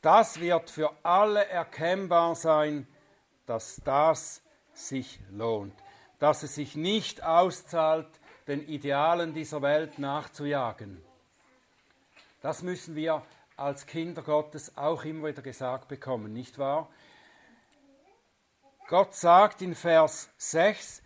Das 0.07 0.39
wird 0.39 0.71
für 0.71 0.93
alle 1.03 1.49
erkennbar 1.49 2.37
sein, 2.37 2.87
dass 3.45 3.81
das 3.85 4.41
sich 4.73 5.19
lohnt, 5.33 5.75
dass 6.21 6.45
es 6.45 6.55
sich 6.55 6.77
nicht 6.77 7.25
auszahlt, 7.25 8.07
den 8.47 8.69
Idealen 8.69 9.35
dieser 9.35 9.63
Welt 9.63 9.99
nachzujagen. 9.99 11.03
Das 12.41 12.63
müssen 12.63 12.95
wir 12.95 13.21
als 13.57 13.85
Kinder 13.87 14.23
Gottes 14.23 14.79
auch 14.79 15.05
immer 15.05 15.27
wieder 15.27 15.43
gesagt 15.43 15.89
bekommen, 15.89 16.33
nicht 16.33 16.57
wahr? 16.57 16.89
Gott 18.87 19.13
sagt 19.17 19.61
in 19.61 19.75
Vers 19.75 20.31
6, 20.37 21.03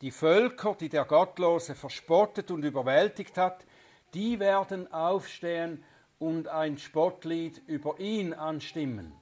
die 0.00 0.12
Völker, 0.12 0.76
die 0.76 0.88
der 0.88 1.06
Gottlose 1.06 1.74
verspottet 1.74 2.52
und 2.52 2.62
überwältigt 2.62 3.36
hat, 3.36 3.64
die 4.12 4.38
werden 4.38 4.92
aufstehen 4.92 5.82
und 6.18 6.48
ein 6.48 6.78
Spottlied 6.78 7.60
über 7.66 7.98
ihn 7.98 8.32
anstimmen. 8.32 9.12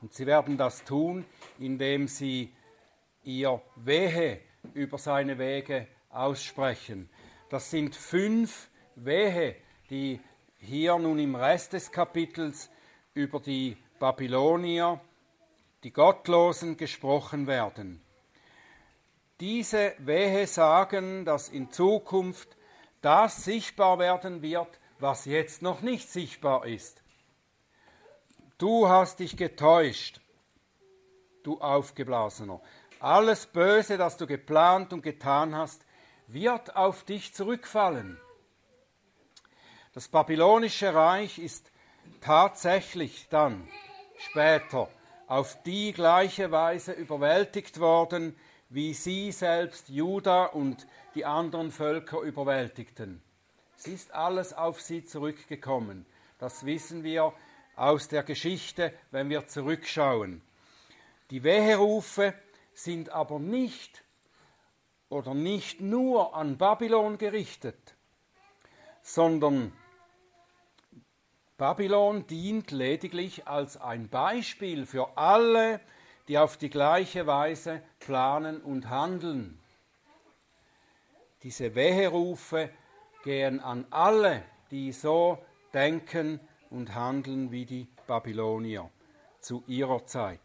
Und 0.00 0.12
sie 0.14 0.26
werden 0.26 0.56
das 0.56 0.84
tun, 0.84 1.24
indem 1.58 2.06
sie 2.06 2.52
ihr 3.24 3.60
Wehe 3.76 4.40
über 4.74 4.98
seine 4.98 5.38
Wege 5.38 5.88
aussprechen. 6.10 7.08
Das 7.48 7.70
sind 7.70 7.94
fünf 7.94 8.68
Wehe, 8.94 9.56
die 9.90 10.20
hier 10.58 10.98
nun 10.98 11.18
im 11.18 11.34
Rest 11.34 11.72
des 11.72 11.90
Kapitels 11.90 12.70
über 13.14 13.40
die 13.40 13.76
Babylonier, 13.98 15.00
die 15.82 15.92
Gottlosen 15.92 16.76
gesprochen 16.76 17.46
werden. 17.46 18.00
Diese 19.40 19.94
Wehe 19.98 20.46
sagen, 20.46 21.24
dass 21.24 21.48
in 21.48 21.70
Zukunft 21.70 22.56
das 23.02 23.44
sichtbar 23.44 23.98
werden 23.98 24.42
wird, 24.42 24.80
was 24.98 25.24
jetzt 25.24 25.62
noch 25.62 25.80
nicht 25.82 26.10
sichtbar 26.10 26.66
ist. 26.66 27.02
Du 28.58 28.88
hast 28.88 29.20
dich 29.20 29.36
getäuscht, 29.36 30.20
du 31.42 31.60
Aufgeblasener. 31.60 32.60
Alles 33.00 33.46
Böse, 33.46 33.98
das 33.98 34.16
du 34.16 34.26
geplant 34.26 34.92
und 34.92 35.02
getan 35.02 35.54
hast, 35.54 35.84
wird 36.26 36.74
auf 36.74 37.04
dich 37.04 37.34
zurückfallen. 37.34 38.18
Das 39.92 40.08
babylonische 40.08 40.94
Reich 40.94 41.38
ist 41.38 41.70
tatsächlich 42.20 43.28
dann 43.28 43.68
später 44.18 44.88
auf 45.26 45.62
die 45.64 45.92
gleiche 45.92 46.50
Weise 46.50 46.92
überwältigt 46.92 47.80
worden, 47.80 48.36
wie 48.68 48.94
sie 48.94 49.32
selbst 49.32 49.88
Juda 49.88 50.46
und 50.46 50.86
die 51.14 51.24
anderen 51.24 51.70
Völker 51.70 52.20
überwältigten. 52.20 53.22
Es 53.78 53.86
ist 53.86 54.12
alles 54.12 54.52
auf 54.52 54.80
sie 54.80 55.04
zurückgekommen. 55.04 56.06
Das 56.38 56.64
wissen 56.64 57.04
wir 57.04 57.32
aus 57.76 58.08
der 58.08 58.22
Geschichte, 58.22 58.92
wenn 59.10 59.28
wir 59.28 59.46
zurückschauen. 59.46 60.42
Die 61.30 61.42
Weherufe 61.42 62.34
sind 62.74 63.10
aber 63.10 63.38
nicht 63.38 64.02
oder 65.08 65.34
nicht 65.34 65.80
nur 65.80 66.34
an 66.34 66.56
Babylon 66.56 67.18
gerichtet, 67.18 67.94
sondern 69.02 69.72
Babylon 71.58 72.26
dient 72.26 72.70
lediglich 72.70 73.46
als 73.46 73.76
ein 73.76 74.08
Beispiel 74.08 74.84
für 74.84 75.16
alle, 75.16 75.80
die 76.28 76.38
auf 76.38 76.56
die 76.56 76.70
gleiche 76.70 77.26
Weise 77.26 77.82
planen 77.98 78.60
und 78.60 78.90
handeln. 78.90 79.58
Diese 81.42 81.74
Weherufe 81.74 82.70
gehen 83.26 83.58
an 83.58 83.84
alle, 83.90 84.44
die 84.70 84.92
so 84.92 85.38
denken 85.74 86.38
und 86.70 86.94
handeln 86.94 87.50
wie 87.50 87.66
die 87.66 87.88
Babylonier 88.06 88.88
zu 89.40 89.64
ihrer 89.66 90.06
Zeit. 90.06 90.40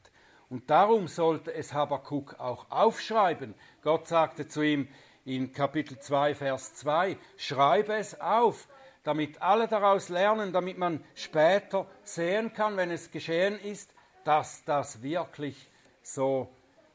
Und 0.49 0.67
darum 0.71 1.07
sollte 1.07 1.53
es 1.53 1.73
Habakkuk 1.73 2.39
auch 2.39 2.65
aufschreiben. 2.71 3.53
Gott 3.83 4.07
sagte 4.07 4.47
zu 4.47 4.63
ihm 4.63 4.87
in 5.25 5.53
Kapitel 5.53 5.99
2, 5.99 6.33
Vers 6.33 6.73
2, 6.73 7.17
schreibe 7.37 7.93
es 7.93 8.19
auf, 8.19 8.67
damit 9.03 9.39
alle 9.43 9.67
daraus 9.67 10.09
lernen, 10.09 10.51
damit 10.51 10.79
man 10.79 11.03
später 11.13 11.85
sehen 12.03 12.51
kann, 12.51 12.77
wenn 12.77 12.89
es 12.89 13.11
geschehen 13.11 13.59
ist, 13.59 13.93
dass 14.23 14.63
das 14.65 15.03
wirklich 15.03 15.69
so 16.01 16.49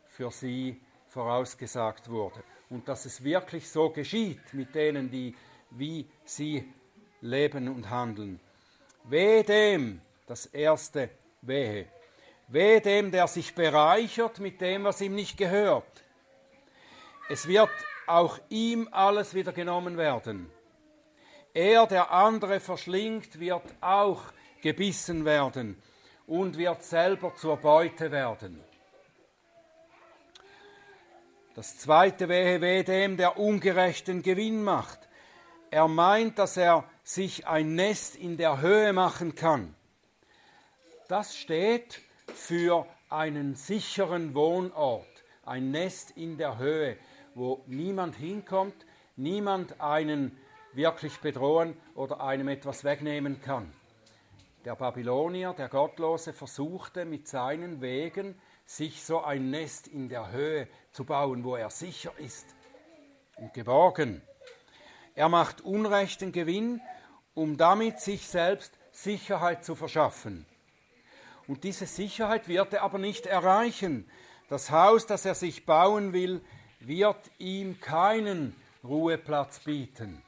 für 0.07 0.33
sie 0.33 0.81
vorausgesagt 1.07 2.11
wurde 2.11 2.43
und 2.71 2.89
dass 2.89 3.07
es 3.07 3.23
wirklich 3.23 3.71
so 3.71 3.91
geschieht 3.91 4.53
mit 4.53 4.75
denen, 4.75 5.11
die 5.11 5.37
wie 5.79 6.09
sie 6.25 6.73
leben 7.21 7.69
und 7.69 7.91
handeln. 7.91 8.41
Wehe 9.05 9.45
dem, 9.45 10.01
das 10.27 10.47
erste 10.47 11.11
Wehe, 11.43 11.87
wehe 12.49 12.81
dem, 12.81 13.11
der 13.11 13.29
sich 13.29 13.55
bereichert 13.55 14.41
mit 14.41 14.61
dem, 14.61 14.85
was 14.85 15.01
ihm 15.01 15.15
nicht 15.15 15.37
gehört. 15.37 16.05
Es 17.29 17.47
wird 17.47 17.71
auch 18.07 18.39
ihm 18.49 18.89
alles 18.93 19.35
wieder 19.35 19.53
genommen 19.53 19.97
werden. 19.97 20.51
Er, 21.55 21.87
der 21.87 22.11
andere 22.11 22.61
verschlingt, 22.61 23.41
wird 23.41 23.65
auch 23.81 24.23
gebissen 24.61 25.25
werden 25.25 25.81
und 26.27 26.59
wird 26.59 26.83
selber 26.85 27.35
zur 27.35 27.57
Beute 27.57 28.11
werden. 28.11 28.63
Das 31.55 31.79
zweite 31.79 32.29
wehe 32.29 32.61
weh 32.61 32.83
dem, 32.83 33.17
der 33.17 33.39
ungerechten 33.39 34.23
Gewinn 34.23 34.63
macht. 34.63 35.06
Er 35.71 35.89
meint, 35.89 36.39
dass 36.39 36.57
er 36.57 36.85
sich 37.03 37.47
ein 37.47 37.75
Nest 37.75 38.17
in 38.17 38.37
der 38.37 38.61
Höhe 38.61 38.93
machen 38.93 39.35
kann. 39.35 39.75
Das 41.09 41.37
steht 41.37 42.01
für 42.33 42.87
einen 43.09 43.55
sicheren 43.55 44.35
Wohnort, 44.35 45.25
ein 45.45 45.71
Nest 45.71 46.13
in 46.13 46.39
der 46.39 46.59
Höhe, 46.59 46.97
wo 47.35 47.63
niemand 47.67 48.17
hinkommt, 48.17 48.87
niemand 49.17 49.81
einen 49.81 50.39
wirklich 50.73 51.19
bedrohen 51.21 51.77
oder 51.95 52.21
einem 52.21 52.49
etwas 52.49 52.85
wegnehmen 52.85 53.41
kann. 53.41 53.73
Der 54.65 54.75
Babylonier, 54.75 55.53
der 55.53 55.69
Gottlose, 55.69 56.33
versuchte 56.33 57.05
mit 57.05 57.29
seinen 57.29 57.81
Wegen, 57.81 58.41
sich 58.65 59.05
so 59.05 59.23
ein 59.23 59.51
Nest 59.51 59.87
in 59.87 60.09
der 60.09 60.33
Höhe 60.33 60.69
zu 60.91 61.05
bauen, 61.05 61.45
wo 61.45 61.55
er 61.55 61.71
sicher 61.71 62.13
ist 62.19 62.47
und 63.37 63.55
geborgen. 63.55 64.23
Er 65.17 65.31
macht 65.31 65.63
unrechten 65.63 66.31
Gewinn, 66.31 66.81
um 67.35 67.57
damit 67.57 68.01
sich 68.01 68.29
selbst 68.29 68.79
Sicherheit 68.93 69.65
zu 69.65 69.75
verschaffen. 69.75 70.47
Und 71.49 71.65
diese 71.65 71.87
Sicherheit 71.87 72.49
wird 72.49 72.75
er 72.75 72.83
aber 72.83 72.99
nicht 72.99 73.27
erreichen. 73.27 74.09
Das 74.49 74.71
Haus, 74.71 75.07
das 75.07 75.25
er 75.25 75.35
sich 75.35 75.65
bauen 75.65 76.13
will, 76.13 76.43
wird 76.81 77.31
ihm 77.39 77.81
keinen 77.81 78.55
Ruheplatz 78.85 79.61
bieten. 79.61 80.23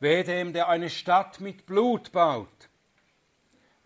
Wehe 0.00 0.24
dem, 0.24 0.52
der 0.52 0.68
eine 0.68 0.90
Stadt 0.90 1.40
mit 1.40 1.66
Blut 1.66 2.10
baut. 2.10 2.48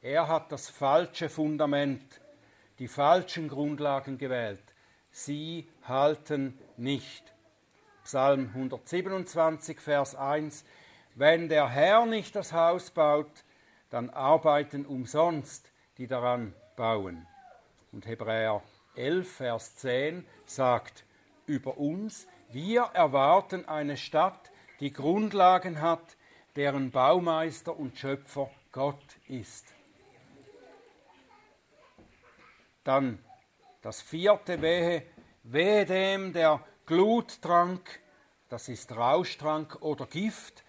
Er 0.00 0.28
hat 0.28 0.52
das 0.52 0.70
falsche 0.70 1.28
Fundament, 1.28 2.20
die 2.78 2.88
falschen 2.88 3.48
Grundlagen 3.48 4.16
gewählt. 4.16 4.62
Sie 5.10 5.68
halten 5.82 6.58
nicht. 6.76 7.35
Psalm 8.06 8.50
127, 8.54 9.80
Vers 9.80 10.14
1. 10.14 10.64
Wenn 11.16 11.48
der 11.48 11.68
Herr 11.68 12.06
nicht 12.06 12.36
das 12.36 12.52
Haus 12.52 12.92
baut, 12.92 13.42
dann 13.90 14.10
arbeiten 14.10 14.86
umsonst 14.86 15.72
die 15.98 16.06
daran 16.06 16.54
bauen. 16.76 17.26
Und 17.90 18.06
Hebräer 18.06 18.62
11, 18.94 19.28
Vers 19.28 19.74
10 19.74 20.24
sagt 20.44 21.04
über 21.46 21.78
uns, 21.78 22.28
wir 22.48 22.82
erwarten 22.94 23.68
eine 23.68 23.96
Stadt, 23.96 24.52
die 24.78 24.92
Grundlagen 24.92 25.80
hat, 25.80 26.16
deren 26.54 26.92
Baumeister 26.92 27.76
und 27.76 27.98
Schöpfer 27.98 28.48
Gott 28.70 29.16
ist. 29.26 29.74
Dann 32.84 33.18
das 33.82 34.00
vierte 34.00 34.62
Wehe, 34.62 35.02
wehe 35.42 35.84
dem, 35.84 36.32
der 36.32 36.64
Gluttrank, 36.86 38.00
das 38.48 38.68
ist 38.68 38.96
Rauschtrank 38.96 39.82
oder 39.82 40.06
Gift, 40.06 40.64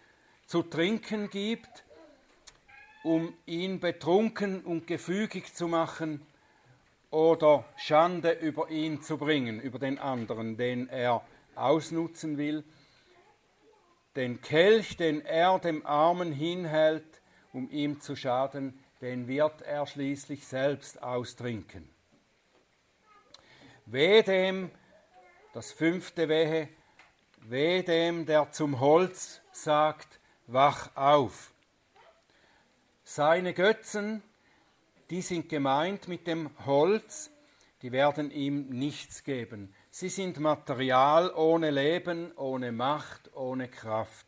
zu 0.46 0.64
trinken 0.64 1.30
gibt, 1.30 1.86
um 3.04 3.34
ihn 3.46 3.80
betrunken 3.80 4.62
und 4.62 4.88
gefügig 4.88 5.54
zu 5.54 5.68
machen 5.68 6.26
oder 7.12 7.66
Schande 7.78 8.32
über 8.32 8.70
ihn 8.70 9.02
zu 9.02 9.18
bringen, 9.18 9.60
über 9.60 9.80
den 9.80 10.00
anderen, 10.00 10.58
den 10.58 10.90
er 10.90 11.22
ausnutzen 11.56 12.38
will 12.38 12.64
den 14.18 14.42
Kelch, 14.42 14.98
den 14.98 15.24
er 15.24 15.60
dem 15.60 15.86
Armen 15.86 16.34
hinhält, 16.34 17.22
um 17.54 17.70
ihm 17.70 18.02
zu 18.02 18.16
schaden, 18.16 18.78
den 19.00 19.28
wird 19.28 19.62
er 19.62 19.86
schließlich 19.86 20.46
selbst 20.48 21.02
austrinken. 21.04 21.88
Weh 23.86 24.24
dem, 24.24 24.72
das 25.58 25.72
fünfte 25.72 26.30
Wehe, 26.30 26.70
weh 27.40 27.82
dem, 27.82 28.28
der 28.28 28.52
zum 28.52 28.80
Holz 28.80 29.42
sagt, 29.52 30.20
wach 30.46 30.96
auf. 30.96 31.52
Seine 33.04 33.56
Götzen, 33.56 34.22
die 35.10 35.24
sind 35.24 35.50
gemeint 35.50 36.08
mit 36.08 36.28
dem 36.28 36.52
Holz, 36.68 37.32
die 37.82 37.92
werden 37.92 38.30
ihm 38.30 38.70
nichts 38.70 39.24
geben. 39.24 39.74
Sie 39.90 40.10
sind 40.10 40.40
Material 40.40 41.34
ohne 41.34 41.72
Leben, 41.72 42.38
ohne 42.38 42.72
Macht, 42.72 43.34
ohne 43.34 43.68
Kraft. 43.68 44.28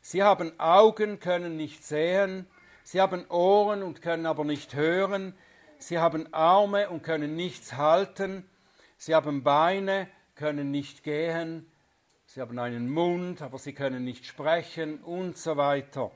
Sie 0.00 0.22
haben 0.22 0.58
Augen, 0.58 1.20
können 1.20 1.58
nicht 1.58 1.84
sehen, 1.84 2.46
sie 2.82 3.02
haben 3.02 3.28
Ohren 3.28 3.82
und 3.82 4.00
können 4.00 4.24
aber 4.24 4.44
nicht 4.44 4.72
hören, 4.72 5.34
sie 5.78 5.98
haben 5.98 6.32
Arme 6.32 6.88
und 6.88 7.02
können 7.02 7.36
nichts 7.36 7.74
halten, 7.74 8.48
sie 8.96 9.14
haben 9.14 9.42
Beine, 9.42 10.08
können 10.40 10.70
nicht 10.70 11.02
gehen, 11.02 11.70
sie 12.24 12.40
haben 12.40 12.58
einen 12.58 12.88
Mund, 12.88 13.42
aber 13.42 13.58
sie 13.58 13.74
können 13.74 14.04
nicht 14.04 14.24
sprechen 14.24 14.98
und 15.02 15.36
so 15.36 15.58
weiter. 15.58 16.10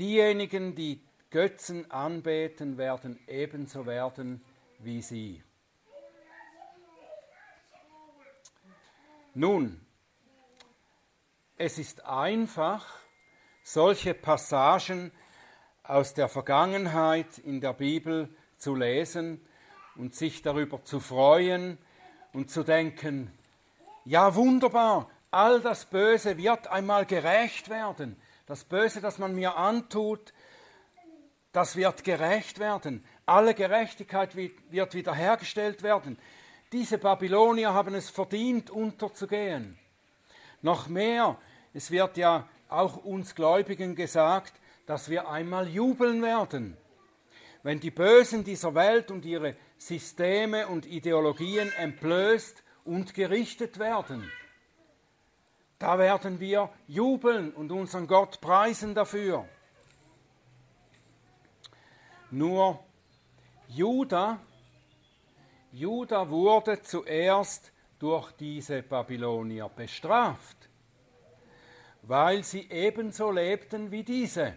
Diejenigen, 0.00 0.74
die 0.74 1.00
Götzen 1.30 1.88
anbeten, 1.92 2.76
werden 2.76 3.20
ebenso 3.28 3.86
werden 3.86 4.44
wie 4.80 5.00
sie. 5.00 5.44
Nun, 9.34 9.80
es 11.56 11.78
ist 11.78 12.04
einfach, 12.04 12.84
solche 13.62 14.14
Passagen 14.14 15.12
aus 15.84 16.14
der 16.14 16.28
Vergangenheit 16.28 17.38
in 17.38 17.60
der 17.60 17.74
Bibel 17.74 18.28
zu 18.56 18.74
lesen 18.74 19.40
und 19.94 20.16
sich 20.16 20.42
darüber 20.42 20.82
zu 20.82 20.98
freuen 20.98 21.78
und 22.34 22.50
zu 22.50 22.62
denken, 22.64 23.32
ja 24.04 24.34
wunderbar, 24.34 25.08
all 25.30 25.60
das 25.60 25.86
Böse 25.86 26.36
wird 26.36 26.66
einmal 26.66 27.06
gerecht 27.06 27.70
werden. 27.70 28.20
Das 28.46 28.64
Böse, 28.64 29.00
das 29.00 29.18
man 29.18 29.34
mir 29.34 29.56
antut, 29.56 30.34
das 31.52 31.76
wird 31.76 32.04
gerecht 32.04 32.58
werden. 32.58 33.04
Alle 33.24 33.54
Gerechtigkeit 33.54 34.36
wird 34.36 34.94
wiederhergestellt 34.94 35.82
werden. 35.82 36.18
Diese 36.72 36.98
Babylonier 36.98 37.72
haben 37.72 37.94
es 37.94 38.10
verdient, 38.10 38.68
unterzugehen. 38.68 39.78
Noch 40.60 40.88
mehr, 40.88 41.38
es 41.72 41.90
wird 41.90 42.16
ja 42.16 42.48
auch 42.68 42.96
uns 42.96 43.34
Gläubigen 43.34 43.94
gesagt, 43.94 44.54
dass 44.86 45.08
wir 45.08 45.28
einmal 45.28 45.68
jubeln 45.68 46.20
werden. 46.20 46.76
Wenn 47.64 47.80
die 47.80 47.90
Bösen 47.90 48.44
dieser 48.44 48.76
Welt 48.76 49.10
und 49.10 49.24
ihre 49.24 49.56
Systeme 49.78 50.68
und 50.68 50.86
Ideologien 50.86 51.72
entblößt 51.72 52.62
und 52.84 53.14
gerichtet 53.14 53.80
werden, 53.80 54.30
da 55.80 55.98
werden 55.98 56.38
wir 56.38 56.70
jubeln 56.86 57.52
und 57.52 57.72
unseren 57.72 58.06
Gott 58.06 58.40
preisen 58.40 58.94
dafür. 58.94 59.48
Nur 62.30 62.78
Judah 63.66 64.38
Juda 65.74 66.30
wurde 66.30 66.80
zuerst 66.82 67.72
durch 67.98 68.30
diese 68.32 68.80
Babylonier 68.80 69.68
bestraft, 69.68 70.68
weil 72.02 72.44
sie 72.44 72.70
ebenso 72.70 73.32
lebten 73.32 73.90
wie 73.90 74.04
diese. 74.04 74.54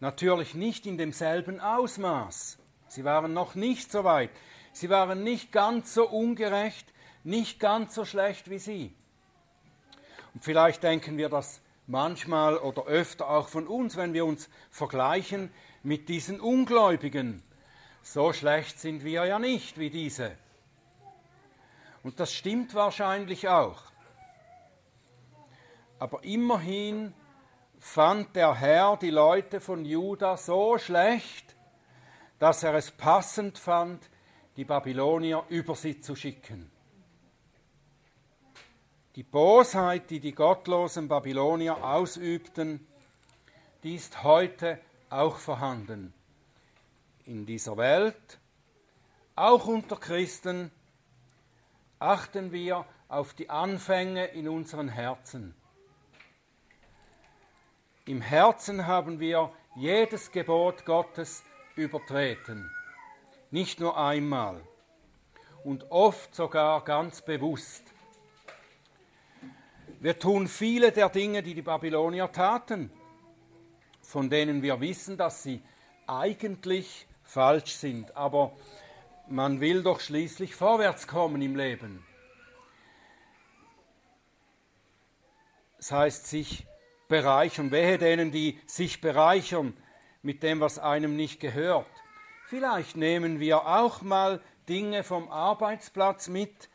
Natürlich 0.00 0.54
nicht 0.54 0.86
in 0.86 0.96
demselben 0.96 1.60
Ausmaß. 1.60 2.58
Sie 2.88 3.04
waren 3.04 3.32
noch 3.32 3.54
nicht 3.54 3.90
so 3.90 4.04
weit. 4.04 4.30
Sie 4.72 4.88
waren 4.90 5.24
nicht 5.24 5.50
ganz 5.50 5.92
so 5.92 6.08
ungerecht, 6.08 6.86
nicht 7.24 7.58
ganz 7.58 7.94
so 7.94 8.04
schlecht 8.04 8.48
wie 8.48 8.58
sie. 8.58 8.94
Und 10.34 10.44
vielleicht 10.44 10.82
denken 10.82 11.16
wir 11.16 11.28
das 11.28 11.60
manchmal 11.88 12.58
oder 12.58 12.84
öfter 12.84 13.28
auch 13.28 13.48
von 13.48 13.66
uns, 13.66 13.96
wenn 13.96 14.14
wir 14.14 14.24
uns 14.24 14.48
vergleichen 14.70 15.50
mit 15.82 16.08
diesen 16.08 16.40
Ungläubigen. 16.40 17.42
So 18.02 18.32
schlecht 18.32 18.78
sind 18.78 19.04
wir 19.04 19.24
ja 19.24 19.38
nicht 19.38 19.78
wie 19.78 19.90
diese. 19.90 20.36
Und 22.02 22.20
das 22.20 22.32
stimmt 22.32 22.74
wahrscheinlich 22.74 23.48
auch. 23.48 23.82
Aber 25.98 26.22
immerhin 26.22 27.12
fand 27.78 28.34
der 28.34 28.54
Herr 28.54 28.96
die 28.96 29.10
Leute 29.10 29.60
von 29.60 29.84
Juda 29.84 30.36
so 30.36 30.78
schlecht, 30.78 31.56
dass 32.38 32.62
er 32.62 32.74
es 32.74 32.90
passend 32.90 33.58
fand, 33.58 34.08
die 34.56 34.64
Babylonier 34.64 35.44
über 35.48 35.74
sie 35.74 36.00
zu 36.00 36.16
schicken. 36.16 36.70
Die 39.14 39.22
Bosheit, 39.22 40.10
die 40.10 40.20
die 40.20 40.32
gottlosen 40.32 41.08
Babylonier 41.08 41.82
ausübten, 41.84 42.86
die 43.82 43.94
ist 43.94 44.22
heute 44.22 44.80
auch 45.10 45.36
vorhanden. 45.36 46.12
In 47.24 47.46
dieser 47.46 47.76
Welt, 47.76 48.38
auch 49.34 49.66
unter 49.66 49.96
Christen, 49.96 50.70
achten 51.98 52.52
wir 52.52 52.84
auf 53.08 53.34
die 53.34 53.50
Anfänge 53.50 54.26
in 54.26 54.48
unseren 54.48 54.88
Herzen. 54.88 55.54
Im 58.08 58.22
Herzen 58.22 58.86
haben 58.86 59.20
wir 59.20 59.52
jedes 59.76 60.32
Gebot 60.32 60.86
Gottes 60.86 61.44
übertreten, 61.76 62.70
nicht 63.50 63.80
nur 63.80 63.98
einmal 63.98 64.62
und 65.62 65.90
oft 65.90 66.34
sogar 66.34 66.82
ganz 66.84 67.20
bewusst. 67.20 67.82
Wir 70.00 70.18
tun 70.18 70.48
viele 70.48 70.90
der 70.90 71.10
Dinge, 71.10 71.42
die 71.42 71.52
die 71.52 71.60
Babylonier 71.60 72.32
taten, 72.32 72.90
von 74.00 74.30
denen 74.30 74.62
wir 74.62 74.80
wissen, 74.80 75.18
dass 75.18 75.42
sie 75.42 75.60
eigentlich 76.06 77.06
falsch 77.24 77.74
sind, 77.74 78.16
aber 78.16 78.56
man 79.28 79.60
will 79.60 79.82
doch 79.82 80.00
schließlich 80.00 80.54
vorwärts 80.54 81.06
kommen 81.06 81.42
im 81.42 81.56
Leben. 81.56 82.06
Das 85.76 85.92
heißt, 85.92 86.26
sich 86.26 86.66
bereichern. 87.08 87.70
Wehe 87.70 87.98
denen, 87.98 88.30
die 88.30 88.60
sich 88.66 89.00
bereichern 89.00 89.76
mit 90.22 90.42
dem, 90.42 90.60
was 90.60 90.78
einem 90.78 91.16
nicht 91.16 91.40
gehört. 91.40 91.86
Vielleicht 92.46 92.96
nehmen 92.96 93.40
wir 93.40 93.66
auch 93.66 94.02
mal 94.02 94.40
Dinge 94.68 95.02
vom 95.02 95.30
Arbeitsplatz 95.30 96.28
mit, 96.28 96.68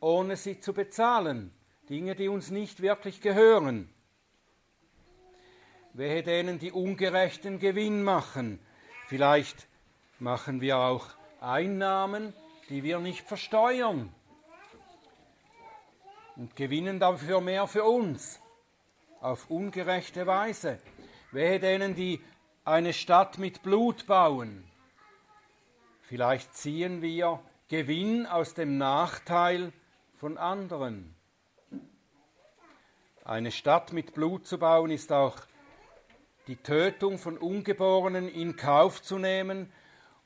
ohne 0.00 0.36
sie 0.36 0.60
zu 0.60 0.72
bezahlen. 0.72 1.52
Dinge, 1.88 2.14
die 2.14 2.28
uns 2.28 2.50
nicht 2.50 2.82
wirklich 2.82 3.20
gehören. 3.20 3.92
Wehe 5.92 6.22
denen, 6.22 6.58
die 6.58 6.72
ungerechten 6.72 7.58
Gewinn 7.58 8.02
machen. 8.02 8.58
Vielleicht 9.06 9.68
machen 10.18 10.60
wir 10.60 10.78
auch 10.78 11.06
Einnahmen, 11.40 12.34
die 12.68 12.82
wir 12.82 12.98
nicht 12.98 13.26
versteuern 13.26 14.12
und 16.36 16.56
gewinnen 16.56 16.98
dafür 17.00 17.40
mehr 17.40 17.66
für 17.66 17.84
uns 17.84 18.40
auf 19.26 19.50
ungerechte 19.50 20.26
Weise. 20.26 20.78
Wehe 21.32 21.58
denen, 21.58 21.96
die 21.96 22.20
eine 22.64 22.92
Stadt 22.92 23.38
mit 23.38 23.62
Blut 23.62 24.06
bauen. 24.06 24.64
Vielleicht 26.02 26.54
ziehen 26.54 27.02
wir 27.02 27.40
Gewinn 27.68 28.26
aus 28.26 28.54
dem 28.54 28.78
Nachteil 28.78 29.72
von 30.14 30.38
anderen. 30.38 31.16
Eine 33.24 33.50
Stadt 33.50 33.92
mit 33.92 34.14
Blut 34.14 34.46
zu 34.46 34.58
bauen 34.58 34.92
ist 34.92 35.10
auch 35.10 35.36
die 36.46 36.56
Tötung 36.56 37.18
von 37.18 37.36
Ungeborenen 37.36 38.28
in 38.28 38.54
Kauf 38.54 39.02
zu 39.02 39.18
nehmen, 39.18 39.72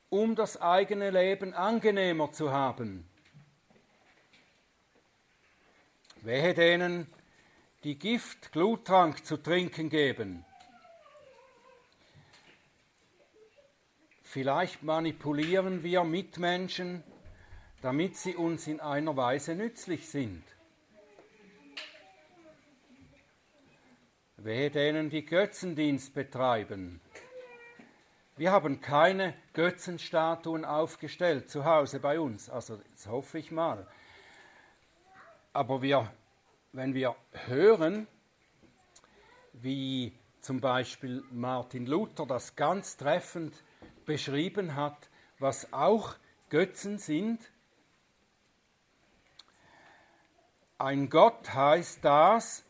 um 0.09 0.35
das 0.35 0.61
eigene 0.61 1.09
Leben 1.09 1.55
angenehmer 1.55 2.31
zu 2.31 2.51
haben. 2.51 3.09
Wehe 6.21 6.53
denen, 6.53 7.07
die 7.83 7.97
Gift, 7.97 8.51
Gluttrank 8.51 9.25
zu 9.25 9.37
trinken 9.37 9.89
geben. 9.89 10.45
Vielleicht 14.21 14.83
manipulieren 14.83 15.83
wir 15.83 16.03
Mitmenschen, 16.03 17.03
damit 17.81 18.15
sie 18.15 18.35
uns 18.35 18.67
in 18.67 18.79
einer 18.79 19.17
Weise 19.17 19.55
nützlich 19.55 20.07
sind. 20.09 20.43
Wehe 24.37 24.71
denen, 24.71 25.09
die 25.09 25.25
Götzendienst 25.25 26.13
betreiben. 26.13 27.01
Wir 28.37 28.51
haben 28.51 28.79
keine 28.79 29.33
Götzenstatuen 29.53 30.65
aufgestellt 30.65 31.49
zu 31.49 31.65
Hause 31.65 31.99
bei 31.99 32.19
uns, 32.19 32.49
also 32.49 32.79
das 32.95 33.07
hoffe 33.07 33.37
ich 33.37 33.51
mal. 33.51 33.85
Aber 35.53 35.81
wir 35.81 36.11
wenn 36.73 36.93
wir 36.93 37.15
hören, 37.47 38.07
wie 39.53 40.13
zum 40.39 40.61
Beispiel 40.61 41.23
Martin 41.31 41.85
Luther 41.85 42.25
das 42.25 42.55
ganz 42.55 42.97
treffend 42.97 43.63
beschrieben 44.05 44.75
hat, 44.75 45.09
was 45.39 45.71
auch 45.73 46.15
Götzen 46.49 46.97
sind. 46.97 47.51
Ein 50.77 51.09
Gott 51.09 51.53
heißt 51.53 52.03
das, 52.03 52.63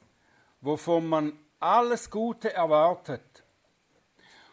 wovon 0.59 1.07
man 1.07 1.33
alles 1.59 2.09
Gute 2.09 2.51
erwartet 2.51 3.43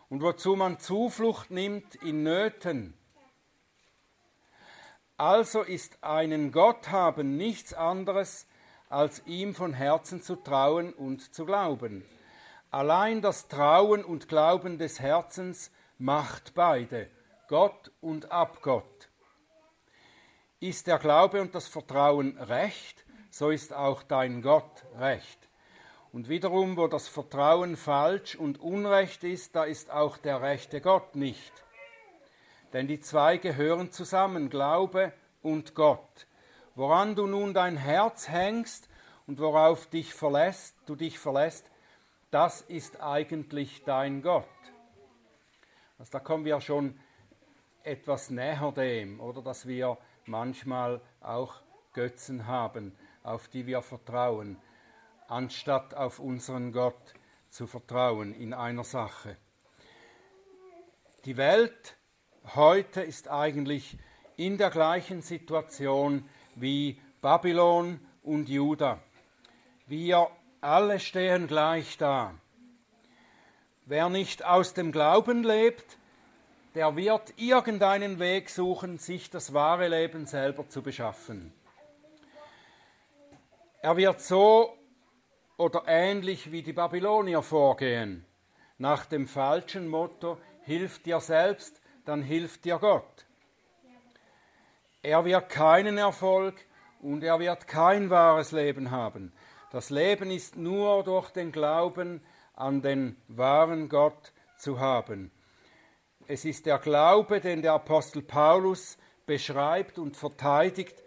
und 0.08 0.22
wozu 0.22 0.54
man 0.56 0.78
Zuflucht 0.78 1.50
nimmt 1.50 1.94
in 1.96 2.22
Nöten. 2.22 2.94
Also 5.16 5.62
ist 5.62 6.04
einen 6.04 6.52
Gott 6.52 6.90
haben 6.90 7.36
nichts 7.36 7.74
anderes 7.74 8.42
als 8.42 8.57
ihm 9.26 9.54
von 9.54 9.74
Herzen 9.74 10.22
zu 10.22 10.36
trauen 10.36 10.92
und 10.92 11.34
zu 11.34 11.44
glauben. 11.44 12.04
Allein 12.70 13.22
das 13.22 13.48
Trauen 13.48 14.04
und 14.04 14.28
Glauben 14.28 14.78
des 14.78 15.00
Herzens 15.00 15.70
macht 15.98 16.54
beide, 16.54 17.08
Gott 17.48 17.90
und 18.00 18.30
Abgott. 18.30 19.08
Ist 20.60 20.86
der 20.86 20.98
Glaube 20.98 21.40
und 21.40 21.54
das 21.54 21.66
Vertrauen 21.66 22.36
recht, 22.38 23.04
so 23.30 23.50
ist 23.50 23.72
auch 23.72 24.02
dein 24.02 24.42
Gott 24.42 24.84
recht. 24.98 25.38
Und 26.12 26.28
wiederum, 26.28 26.76
wo 26.76 26.88
das 26.88 27.08
Vertrauen 27.08 27.76
falsch 27.76 28.34
und 28.36 28.60
unrecht 28.60 29.24
ist, 29.24 29.54
da 29.54 29.64
ist 29.64 29.90
auch 29.90 30.16
der 30.18 30.42
rechte 30.42 30.80
Gott 30.80 31.16
nicht. 31.16 31.52
Denn 32.72 32.86
die 32.86 33.00
zwei 33.00 33.38
gehören 33.38 33.92
zusammen, 33.92 34.50
Glaube 34.50 35.12
und 35.42 35.74
Gott. 35.74 36.27
Woran 36.78 37.16
du 37.16 37.26
nun 37.26 37.54
dein 37.54 37.76
Herz 37.76 38.28
hängst 38.28 38.88
und 39.26 39.40
worauf 39.40 39.88
dich 39.88 40.14
verlässt, 40.14 40.76
du 40.86 40.94
dich 40.94 41.18
verlässt, 41.18 41.68
das 42.30 42.60
ist 42.60 43.00
eigentlich 43.00 43.82
dein 43.82 44.22
Gott. 44.22 44.44
Also 45.98 46.12
da 46.12 46.20
kommen 46.20 46.44
wir 46.44 46.60
schon 46.60 46.96
etwas 47.82 48.30
näher 48.30 48.70
dem, 48.70 49.18
oder 49.18 49.42
dass 49.42 49.66
wir 49.66 49.98
manchmal 50.26 51.00
auch 51.20 51.56
Götzen 51.94 52.46
haben, 52.46 52.96
auf 53.24 53.48
die 53.48 53.66
wir 53.66 53.82
vertrauen, 53.82 54.56
anstatt 55.26 55.94
auf 55.94 56.20
unseren 56.20 56.70
Gott 56.70 57.14
zu 57.48 57.66
vertrauen 57.66 58.32
in 58.32 58.54
einer 58.54 58.84
Sache. 58.84 59.36
Die 61.24 61.36
Welt 61.36 61.96
heute 62.54 63.00
ist 63.00 63.26
eigentlich 63.26 63.98
in 64.36 64.58
der 64.58 64.70
gleichen 64.70 65.22
Situation 65.22 66.28
wie 66.60 67.00
Babylon 67.20 68.00
und 68.22 68.48
Juda. 68.48 69.00
Wir 69.86 70.28
alle 70.60 71.00
stehen 71.00 71.46
gleich 71.46 71.96
da. 71.96 72.34
Wer 73.86 74.08
nicht 74.08 74.44
aus 74.44 74.74
dem 74.74 74.92
Glauben 74.92 75.44
lebt, 75.44 75.98
der 76.74 76.94
wird 76.96 77.32
irgendeinen 77.36 78.18
Weg 78.18 78.50
suchen, 78.50 78.98
sich 78.98 79.30
das 79.30 79.54
wahre 79.54 79.88
Leben 79.88 80.26
selber 80.26 80.68
zu 80.68 80.82
beschaffen. 80.82 81.52
Er 83.80 83.96
wird 83.96 84.20
so 84.20 84.76
oder 85.56 85.84
ähnlich 85.86 86.52
wie 86.52 86.62
die 86.62 86.72
Babylonier 86.72 87.42
vorgehen, 87.42 88.26
nach 88.76 89.06
dem 89.06 89.26
falschen 89.26 89.88
Motto, 89.88 90.38
hilf 90.62 91.02
dir 91.02 91.20
selbst, 91.20 91.80
dann 92.04 92.22
hilft 92.22 92.64
dir 92.64 92.78
Gott. 92.78 93.26
Er 95.02 95.24
wird 95.24 95.48
keinen 95.48 95.96
Erfolg 95.96 96.56
und 97.00 97.22
er 97.22 97.38
wird 97.38 97.68
kein 97.68 98.10
wahres 98.10 98.52
Leben 98.52 98.90
haben. 98.90 99.32
Das 99.70 99.90
Leben 99.90 100.30
ist 100.30 100.56
nur 100.56 101.04
durch 101.04 101.30
den 101.30 101.52
Glauben 101.52 102.20
an 102.54 102.82
den 102.82 103.16
wahren 103.28 103.88
Gott 103.88 104.32
zu 104.56 104.80
haben. 104.80 105.30
Es 106.26 106.44
ist 106.44 106.66
der 106.66 106.78
Glaube, 106.78 107.40
den 107.40 107.62
der 107.62 107.74
Apostel 107.74 108.22
Paulus 108.22 108.98
beschreibt 109.24 109.98
und 109.98 110.16
verteidigt, 110.16 111.02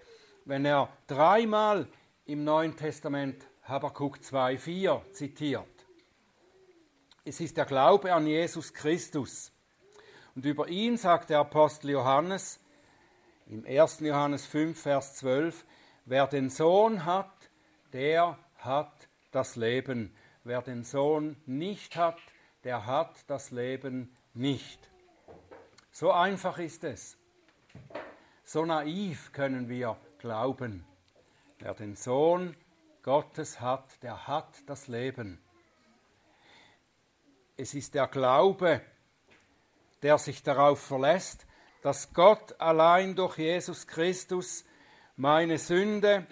wenn 0.46 0.64
er 0.64 0.90
dreimal 1.08 1.88
im 2.26 2.46
Neuen 2.46 2.78
Testament 2.78 3.46
Habakkuk 3.64 4.20
2,4 4.20 5.12
zitiert. 5.12 5.66
Es 7.26 7.42
ist 7.42 7.58
der 7.58 7.66
Glaube 7.66 8.14
an 8.14 8.26
Jesus 8.26 8.74
Christus. 8.74 9.52
Und 10.34 10.46
über 10.46 10.70
ihn 10.70 10.98
sagt 10.98 11.30
der 11.30 11.40
Apostel 11.40 11.92
Johannes 11.92 12.61
im 13.52 13.66
1. 13.66 14.00
Johannes 14.00 14.46
5, 14.46 14.82
Vers 14.82 15.16
12, 15.16 15.66
wer 16.06 16.26
den 16.26 16.50
Sohn 16.50 17.06
hat, 17.06 17.50
der 17.92 18.40
hat 18.58 19.10
das 19.32 19.58
Leben. 19.58 20.16
Wer 20.46 20.62
den 20.62 20.86
Sohn 20.86 21.36
nicht 21.46 21.98
hat, 21.98 22.18
der 22.64 22.86
hat 22.86 23.30
das 23.30 23.52
Leben 23.52 24.16
nicht. 24.34 24.90
So 25.92 26.14
einfach 26.14 26.60
ist 26.60 26.86
es. 26.86 27.18
So 28.46 28.64
naiv 28.64 29.34
können 29.34 29.68
wir 29.68 29.98
glauben. 30.20 30.86
Wer 31.60 31.74
den 31.74 31.98
Sohn 31.98 32.56
Gottes 33.04 33.60
hat, 33.60 34.02
der 34.02 34.28
hat 34.28 34.64
das 34.68 34.88
Leben. 34.88 35.42
Es 37.58 37.74
ist 37.74 37.96
der 37.96 38.08
Glaube, 38.08 38.80
der 40.04 40.18
sich 40.18 40.42
darauf 40.42 40.80
verlässt, 40.82 41.46
dass 41.82 42.14
Gott 42.14 42.60
allein 42.60 43.16
durch 43.16 43.38
Jesus 43.38 43.88
Christus 43.88 44.64
meine 45.16 45.58
Sünde, 45.58 46.28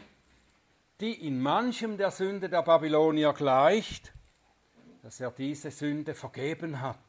die 1.00 1.28
in 1.28 1.42
manchem 1.42 1.98
der 1.98 2.12
Sünde 2.12 2.50
der 2.50 2.62
Babylonier 2.62 3.34
gleicht, 3.34 4.14
dass 5.02 5.20
er 5.20 5.32
diese 5.32 5.72
Sünde 5.72 6.14
vergeben 6.14 6.82
hat. 6.82 7.00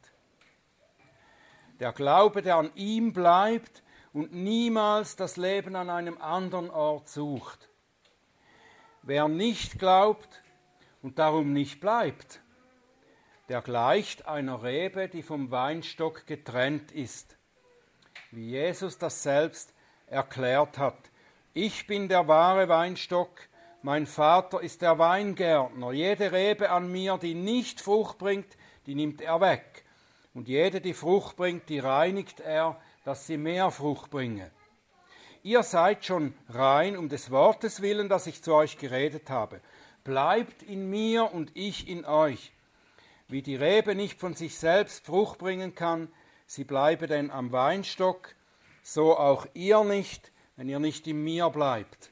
Der 1.79 1.91
Glaube, 1.91 2.41
der 2.41 2.57
an 2.57 2.71
ihm 2.75 3.13
bleibt 3.13 3.83
und 4.13 4.33
niemals 4.33 5.15
das 5.15 5.37
Leben 5.37 5.75
an 5.75 5.89
einem 5.89 6.17
anderen 6.19 6.69
Ort 6.69 7.09
sucht. 7.09 7.69
Wer 9.03 9.27
nicht 9.27 9.79
glaubt 9.79 10.43
und 11.01 11.17
darum 11.19 11.53
nicht 11.53 11.79
bleibt, 11.79 12.41
der 13.49 13.61
gleicht 13.61 14.27
einer 14.27 14.63
Rebe, 14.63 15.09
die 15.09 15.23
vom 15.23 15.51
Weinstock 15.51 16.25
getrennt 16.27 16.91
ist. 16.91 17.35
Wie 18.31 18.51
Jesus 18.51 18.97
das 18.97 19.23
selbst 19.23 19.73
erklärt 20.07 20.77
hat. 20.77 20.97
Ich 21.53 21.85
bin 21.85 22.07
der 22.07 22.27
wahre 22.29 22.69
Weinstock, 22.69 23.29
mein 23.83 24.05
Vater 24.05 24.61
ist 24.61 24.81
der 24.83 24.99
Weingärtner. 24.99 25.91
Jede 25.91 26.31
Rebe 26.31 26.69
an 26.69 26.91
mir, 26.91 27.17
die 27.17 27.33
nicht 27.33 27.81
Frucht 27.81 28.19
bringt, 28.19 28.57
die 28.85 28.95
nimmt 28.95 29.21
er 29.21 29.41
weg. 29.41 29.83
Und 30.33 30.47
jede, 30.47 30.79
die 30.79 30.93
Frucht 30.93 31.35
bringt, 31.35 31.67
die 31.67 31.79
reinigt 31.79 32.39
er, 32.39 32.79
dass 33.03 33.27
sie 33.27 33.37
mehr 33.37 33.71
Frucht 33.71 34.11
bringe. 34.11 34.51
Ihr 35.43 35.63
seid 35.63 36.05
schon 36.05 36.35
rein 36.47 36.95
um 36.95 37.09
des 37.09 37.31
Wortes 37.31 37.81
willen, 37.81 38.07
das 38.07 38.27
ich 38.27 38.43
zu 38.43 38.53
euch 38.53 38.77
geredet 38.77 39.29
habe. 39.29 39.59
Bleibt 40.03 40.63
in 40.63 40.89
mir 40.89 41.33
und 41.33 41.51
ich 41.55 41.87
in 41.87 42.05
euch. 42.05 42.53
Wie 43.27 43.41
die 43.41 43.55
Rebe 43.55 43.95
nicht 43.95 44.19
von 44.19 44.35
sich 44.35 44.57
selbst 44.57 45.05
Frucht 45.05 45.39
bringen 45.39 45.73
kann, 45.73 46.09
sie 46.51 46.65
bleibe 46.65 47.07
denn 47.07 47.31
am 47.31 47.53
Weinstock, 47.53 48.35
so 48.83 49.17
auch 49.17 49.47
ihr 49.53 49.85
nicht, 49.85 50.33
wenn 50.57 50.67
ihr 50.67 50.79
nicht 50.79 51.07
in 51.07 51.23
mir 51.23 51.49
bleibt. 51.49 52.11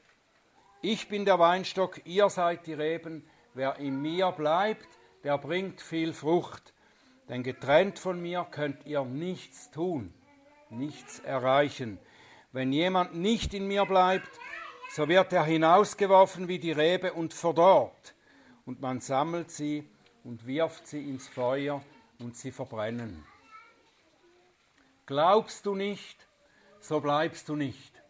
Ich 0.80 1.08
bin 1.08 1.26
der 1.26 1.38
Weinstock, 1.38 2.00
ihr 2.06 2.30
seid 2.30 2.66
die 2.66 2.72
Reben. 2.72 3.28
Wer 3.52 3.76
in 3.76 4.00
mir 4.00 4.32
bleibt, 4.32 4.88
der 5.24 5.36
bringt 5.36 5.82
viel 5.82 6.14
Frucht. 6.14 6.72
Denn 7.28 7.42
getrennt 7.42 7.98
von 7.98 8.22
mir 8.22 8.46
könnt 8.50 8.86
ihr 8.86 9.04
nichts 9.04 9.70
tun, 9.72 10.14
nichts 10.70 11.18
erreichen. 11.18 11.98
Wenn 12.50 12.72
jemand 12.72 13.14
nicht 13.14 13.52
in 13.52 13.68
mir 13.68 13.84
bleibt, 13.84 14.40
so 14.90 15.06
wird 15.06 15.34
er 15.34 15.44
hinausgeworfen 15.44 16.48
wie 16.48 16.58
die 16.58 16.72
Rebe 16.72 17.12
und 17.12 17.34
verdorrt. 17.34 18.14
Und 18.64 18.80
man 18.80 19.00
sammelt 19.00 19.50
sie 19.50 19.86
und 20.24 20.46
wirft 20.46 20.86
sie 20.86 21.10
ins 21.10 21.28
Feuer 21.28 21.82
und 22.18 22.38
sie 22.38 22.52
verbrennen. 22.52 23.29
Glaubst 25.10 25.66
du 25.66 25.74
nicht, 25.74 26.24
so 26.78 27.00
bleibst 27.00 27.48
du 27.48 27.56
nicht. 27.56 28.00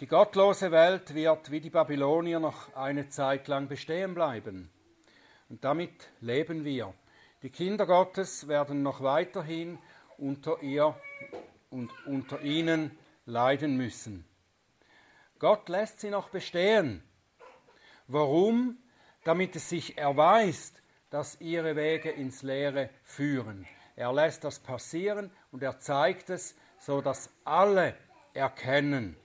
Die 0.00 0.06
gottlose 0.06 0.70
Welt 0.70 1.12
wird 1.12 1.50
wie 1.50 1.60
die 1.60 1.68
Babylonier 1.68 2.40
noch 2.40 2.74
eine 2.74 3.10
Zeit 3.10 3.46
lang 3.46 3.68
bestehen 3.68 4.14
bleiben. 4.14 4.70
Und 5.50 5.62
damit 5.66 6.08
leben 6.22 6.64
wir. 6.64 6.94
Die 7.42 7.50
Kinder 7.50 7.84
Gottes 7.84 8.48
werden 8.48 8.82
noch 8.82 9.02
weiterhin 9.02 9.78
unter 10.16 10.62
ihr 10.62 10.98
und 11.68 11.90
unter 12.06 12.40
ihnen 12.40 12.96
leiden 13.26 13.76
müssen. 13.76 14.24
Gott 15.38 15.68
lässt 15.68 16.00
sie 16.00 16.08
noch 16.08 16.30
bestehen. 16.30 17.02
Warum? 18.06 18.78
Damit 19.24 19.56
es 19.56 19.68
sich 19.68 19.98
erweist, 19.98 20.79
dass 21.10 21.40
ihre 21.40 21.76
Wege 21.76 22.10
ins 22.10 22.42
Leere 22.42 22.90
führen. 23.02 23.66
Er 23.96 24.12
lässt 24.12 24.44
das 24.44 24.58
passieren 24.58 25.30
und 25.52 25.62
er 25.62 25.78
zeigt 25.78 26.30
es, 26.30 26.54
so 26.78 27.00
dass 27.00 27.30
alle 27.44 27.94
erkennen, 28.32 29.16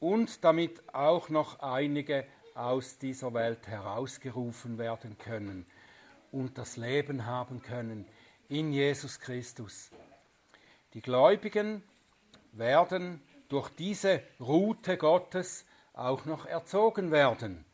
und 0.00 0.44
damit 0.44 0.82
auch 0.94 1.28
noch 1.28 1.60
einige 1.60 2.26
aus 2.54 2.98
dieser 2.98 3.34
Welt 3.34 3.66
herausgerufen 3.66 4.78
werden 4.78 5.16
können 5.18 5.66
und 6.32 6.58
das 6.58 6.76
Leben 6.76 7.26
haben 7.26 7.62
können 7.62 8.06
in 8.48 8.72
Jesus 8.72 9.20
Christus. 9.20 9.90
Die 10.94 11.00
Gläubigen 11.00 11.82
werden 12.52 13.22
durch 13.48 13.70
diese 13.70 14.22
Route 14.40 14.96
Gottes 14.96 15.64
auch 15.92 16.24
noch 16.24 16.46
erzogen 16.46 17.10
werden. 17.10 17.64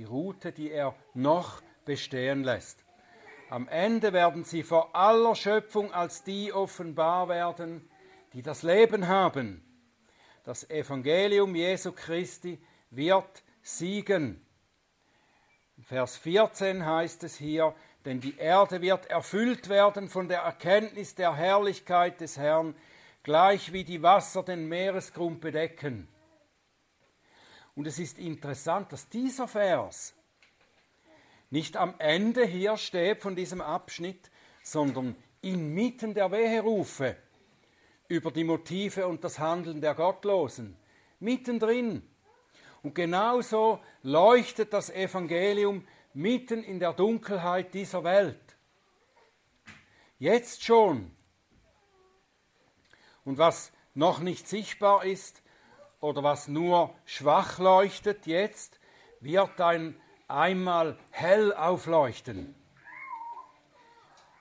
Die 0.00 0.04
Route, 0.04 0.50
die 0.50 0.70
er 0.70 0.96
noch 1.12 1.60
bestehen 1.84 2.42
lässt. 2.42 2.82
Am 3.50 3.68
Ende 3.68 4.12
werden 4.14 4.44
sie 4.44 4.62
vor 4.62 4.96
aller 4.96 5.36
Schöpfung 5.36 5.92
als 5.92 6.24
die 6.24 6.52
offenbar 6.52 7.28
werden, 7.28 7.86
die 8.32 8.40
das 8.40 8.62
Leben 8.62 9.06
haben 9.06 9.62
das 10.44 10.68
Evangelium 10.68 11.54
Jesu 11.54 11.92
Christi 11.92 12.58
wird 12.90 13.42
siegen. 13.62 14.44
Vers 15.84 16.16
14 16.16 16.84
heißt 16.84 17.24
es 17.24 17.36
hier, 17.36 17.74
denn 18.04 18.20
die 18.20 18.36
Erde 18.36 18.80
wird 18.80 19.06
erfüllt 19.06 19.68
werden 19.68 20.08
von 20.08 20.28
der 20.28 20.40
Erkenntnis 20.40 21.14
der 21.14 21.36
Herrlichkeit 21.36 22.20
des 22.20 22.36
Herrn, 22.36 22.74
gleich 23.22 23.72
wie 23.72 23.84
die 23.84 24.02
Wasser 24.02 24.42
den 24.42 24.68
Meeresgrund 24.68 25.40
bedecken. 25.40 26.08
Und 27.80 27.86
es 27.86 27.98
ist 27.98 28.18
interessant, 28.18 28.92
dass 28.92 29.08
dieser 29.08 29.48
Vers 29.48 30.12
nicht 31.48 31.78
am 31.78 31.94
Ende 31.96 32.44
hier 32.44 32.76
steht 32.76 33.20
von 33.20 33.34
diesem 33.34 33.62
Abschnitt, 33.62 34.30
sondern 34.62 35.16
inmitten 35.40 36.12
der 36.12 36.30
Weherufe 36.30 37.16
über 38.06 38.32
die 38.32 38.44
Motive 38.44 39.06
und 39.06 39.24
das 39.24 39.38
Handeln 39.38 39.80
der 39.80 39.94
Gottlosen. 39.94 40.76
Mittendrin. 41.20 42.06
Und 42.82 42.94
genauso 42.94 43.80
leuchtet 44.02 44.74
das 44.74 44.90
Evangelium 44.90 45.88
mitten 46.12 46.62
in 46.62 46.80
der 46.80 46.92
Dunkelheit 46.92 47.72
dieser 47.72 48.04
Welt. 48.04 48.58
Jetzt 50.18 50.64
schon. 50.64 51.12
Und 53.24 53.38
was 53.38 53.72
noch 53.94 54.20
nicht 54.20 54.46
sichtbar 54.46 55.06
ist 55.06 55.42
oder 56.00 56.22
was 56.22 56.48
nur 56.48 56.94
schwach 57.04 57.58
leuchtet 57.58 58.26
jetzt, 58.26 58.80
wird 59.20 59.60
ein 59.60 60.00
einmal 60.28 60.96
hell 61.10 61.52
aufleuchten. 61.52 62.54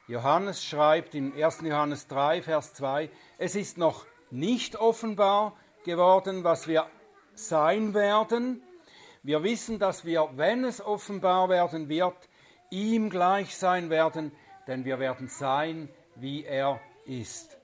Johannes 0.07 0.63
schreibt 0.63 1.13
in 1.13 1.33
1. 1.33 1.61
Johannes 1.61 2.07
3, 2.07 2.41
Vers 2.41 2.73
2, 2.73 3.09
es 3.37 3.55
ist 3.55 3.77
noch 3.77 4.05
nicht 4.31 4.75
offenbar 4.75 5.55
geworden, 5.83 6.43
was 6.43 6.67
wir 6.67 6.87
sein 7.35 7.93
werden. 7.93 8.63
Wir 9.21 9.43
wissen, 9.43 9.77
dass 9.77 10.05
wir, 10.05 10.29
wenn 10.35 10.63
es 10.63 10.81
offenbar 10.81 11.49
werden 11.49 11.89
wird, 11.89 12.17
ihm 12.71 13.09
gleich 13.09 13.55
sein 13.55 13.89
werden, 13.89 14.31
denn 14.67 14.85
wir 14.85 14.99
werden 14.99 15.27
sein, 15.27 15.89
wie 16.15 16.43
er 16.43 16.79
ist. 17.05 17.58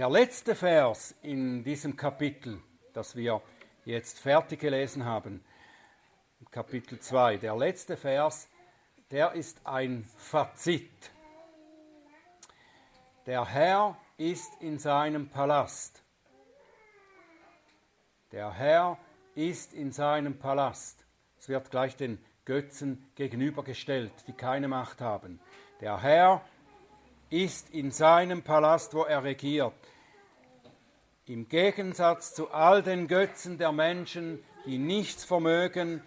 Der 0.00 0.08
letzte 0.08 0.54
Vers 0.54 1.14
in 1.20 1.62
diesem 1.62 1.94
Kapitel, 1.94 2.58
das 2.94 3.14
wir 3.14 3.42
jetzt 3.84 4.18
fertig 4.18 4.60
gelesen 4.60 5.04
haben, 5.04 5.44
Kapitel 6.50 6.98
2. 6.98 7.36
Der 7.36 7.54
letzte 7.54 7.98
Vers, 7.98 8.48
der 9.10 9.32
ist 9.34 9.60
ein 9.64 10.08
Fazit. 10.16 11.10
Der 13.26 13.44
Herr 13.44 13.94
ist 14.16 14.50
in 14.62 14.78
seinem 14.78 15.28
Palast. 15.28 16.02
Der 18.32 18.54
Herr 18.54 18.96
ist 19.34 19.74
in 19.74 19.92
seinem 19.92 20.38
Palast. 20.38 21.04
Es 21.38 21.50
wird 21.50 21.70
gleich 21.70 21.94
den 21.94 22.24
Götzen 22.46 23.10
gegenübergestellt, 23.16 24.14
die 24.26 24.32
keine 24.32 24.66
Macht 24.66 25.02
haben. 25.02 25.40
Der 25.82 26.00
Herr 26.00 26.42
ist 27.28 27.70
in 27.70 27.92
seinem 27.92 28.42
Palast, 28.42 28.92
wo 28.92 29.02
er 29.04 29.22
regiert. 29.22 29.74
Im 31.30 31.48
Gegensatz 31.48 32.34
zu 32.34 32.50
all 32.50 32.82
den 32.82 33.06
Götzen 33.06 33.56
der 33.56 33.70
Menschen, 33.70 34.44
die 34.66 34.78
nichts 34.78 35.24
vermögen, 35.24 36.02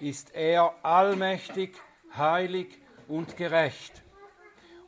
ist 0.00 0.34
er 0.34 0.74
allmächtig, 0.82 1.76
heilig 2.16 2.78
und 3.06 3.36
gerecht. 3.36 4.02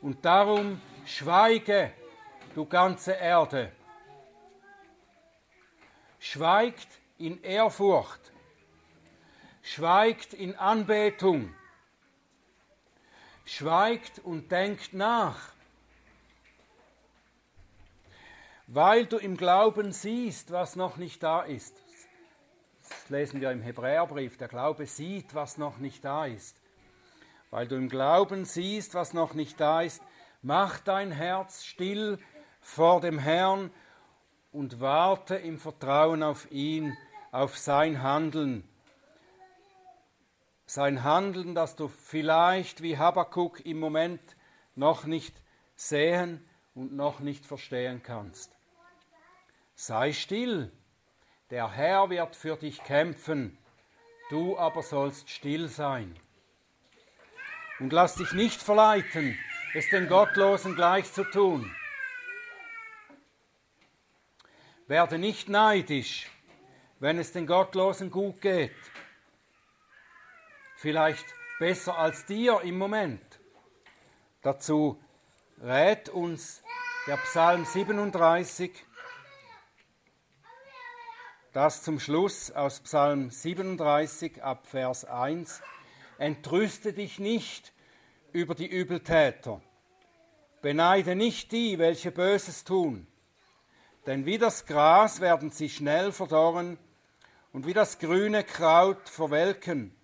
Und 0.01 0.25
darum 0.25 0.81
schweige, 1.05 1.93
du 2.55 2.65
ganze 2.65 3.13
Erde. 3.13 3.71
Schweigt 6.21 6.89
in 7.19 7.43
Ehrfurcht, 7.43 8.33
schweigt 9.61 10.33
in 10.33 10.57
Anbetung, 10.57 11.55
schweigt 13.45 14.21
und 14.21 14.51
denkt 14.51 14.95
nach, 14.95 15.53
weil 18.67 19.07
du 19.07 19.17
im 19.17 19.37
Glauben 19.37 19.93
siehst, 19.93 20.51
was 20.51 20.77
noch 20.77 20.97
nicht 20.97 21.23
da 21.23 21.43
ist. 21.43 21.83
Das 22.89 23.11
lesen 23.11 23.41
wir 23.41 23.51
im 23.51 23.63
Hebräerbrief, 23.63 24.37
der 24.37 24.49
Glaube 24.49 24.87
sieht, 24.87 25.35
was 25.35 25.59
noch 25.59 25.79
nicht 25.79 26.05
da 26.05 26.27
ist. 26.27 26.61
Weil 27.51 27.69
du 27.69 27.77
im 27.77 27.89
Glauben 27.89 28.45
siehst, 28.45 28.95
was 28.95 29.13
noch 29.13 29.35
nicht 29.35 29.61
da 29.61 29.83
ist, 29.83 30.03
mach 30.43 30.81
dein 30.81 31.13
Herz 31.13 31.65
still 31.65 32.19
vor 32.61 33.01
dem 33.01 33.19
Herrn 33.19 33.71
und 34.53 34.81
warte 34.81 35.37
im 35.37 35.59
Vertrauen 35.59 36.23
auf 36.23 36.51
ihn 36.51 36.97
auf 37.31 37.57
sein 37.57 38.03
Handeln. 38.03 38.69
Sein 40.67 41.05
Handeln, 41.05 41.55
das 41.55 41.77
du 41.77 41.87
vielleicht 41.87 42.83
wie 42.83 42.99
Habakkuk 42.99 43.65
im 43.65 43.79
Moment 43.79 44.21
noch 44.75 45.05
nicht 45.05 45.37
sehen 45.77 46.45
und 46.75 46.95
noch 46.95 47.21
nicht 47.21 47.47
verstehen 47.47 48.03
kannst. 48.03 48.56
Sei 49.79 50.15
still, 50.15 50.73
der 51.51 51.71
Herr 51.71 52.09
wird 52.09 52.35
für 52.35 52.57
dich 52.57 52.83
kämpfen, 52.83 53.59
du 54.31 54.59
aber 54.59 54.83
sollst 54.83 55.29
still 55.29 55.69
sein. 55.69 56.19
Und 57.79 57.93
lass 57.93 58.15
dich 58.15 58.33
nicht 58.33 58.63
verleiten, 58.63 59.39
es 59.75 59.91
den 59.91 60.09
Gottlosen 60.09 60.77
gleich 60.77 61.13
zu 61.13 61.25
tun. 61.25 61.71
Werde 64.87 65.19
nicht 65.19 65.51
neidisch, 65.51 66.31
wenn 66.99 67.19
es 67.19 67.33
den 67.33 67.47
Gottlosen 67.47 68.11
gut 68.11 68.41
geht. 68.41 68.73
Vielleicht 70.77 71.27
besser 71.59 71.99
als 71.99 72.25
dir 72.25 72.63
im 72.63 72.79
Moment. 72.79 73.41
Dazu 74.41 74.99
rät 75.61 76.09
uns 76.09 76.63
der 77.07 77.19
Psalm 77.19 77.67
37, 77.67 78.86
das 81.57 81.83
zum 81.83 81.99
Schluss 81.99 82.51
aus 82.51 82.81
Psalm 82.81 83.31
37 83.31 84.45
ab 84.45 84.67
Vers 84.67 85.07
1. 85.07 85.63
Entrüste 86.19 86.93
dich 86.93 87.19
nicht 87.19 87.73
über 88.33 88.55
die 88.55 88.67
Übeltäter. 88.67 89.63
Beneide 90.61 91.17
nicht 91.17 91.53
die, 91.53 91.79
welche 91.79 92.11
Böses 92.11 92.65
tun. 92.65 93.07
Denn 94.05 94.27
wie 94.27 94.37
das 94.37 94.67
Gras 94.67 95.23
werden 95.23 95.51
sie 95.51 95.71
schnell 95.71 96.13
verdorren 96.13 96.77
und 97.55 97.67
wie 97.67 97.73
das 97.73 97.99
grüne 97.99 98.45
Kraut 98.45 99.09
verwelken. 99.09 99.97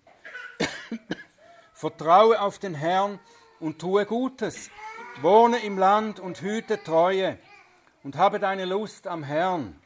Vertraue 1.71 2.41
auf 2.41 2.57
den 2.57 2.73
Herrn 2.73 3.19
und 3.59 3.77
tue 3.77 4.07
Gutes. 4.07 4.71
Wohne 5.21 5.59
im 5.59 5.77
Land 5.77 6.19
und 6.19 6.41
hüte 6.41 6.81
Treue 6.81 7.37
und 8.01 8.15
habe 8.15 8.39
deine 8.39 8.65
Lust 8.65 9.05
am 9.05 9.21
Herrn. 9.21 9.79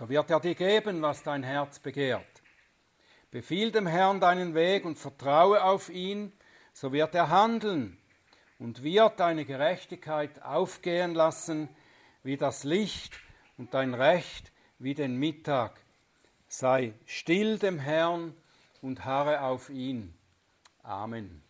So 0.00 0.08
wird 0.08 0.30
er 0.30 0.40
dir 0.40 0.54
geben, 0.54 1.02
was 1.02 1.22
dein 1.22 1.42
Herz 1.42 1.78
begehrt. 1.78 2.24
Befiehl 3.30 3.70
dem 3.70 3.86
Herrn 3.86 4.18
deinen 4.18 4.54
Weg 4.54 4.86
und 4.86 4.98
vertraue 4.98 5.62
auf 5.62 5.90
ihn, 5.90 6.32
so 6.72 6.94
wird 6.94 7.14
er 7.14 7.28
handeln 7.28 7.98
und 8.58 8.82
wird 8.82 9.20
deine 9.20 9.44
Gerechtigkeit 9.44 10.40
aufgehen 10.42 11.12
lassen 11.12 11.68
wie 12.22 12.38
das 12.38 12.64
Licht 12.64 13.12
und 13.58 13.74
dein 13.74 13.92
Recht 13.92 14.50
wie 14.78 14.94
den 14.94 15.16
Mittag. 15.16 15.78
Sei 16.48 16.94
still 17.04 17.58
dem 17.58 17.78
Herrn 17.78 18.34
und 18.80 19.04
harre 19.04 19.42
auf 19.42 19.68
ihn. 19.68 20.14
Amen. 20.82 21.42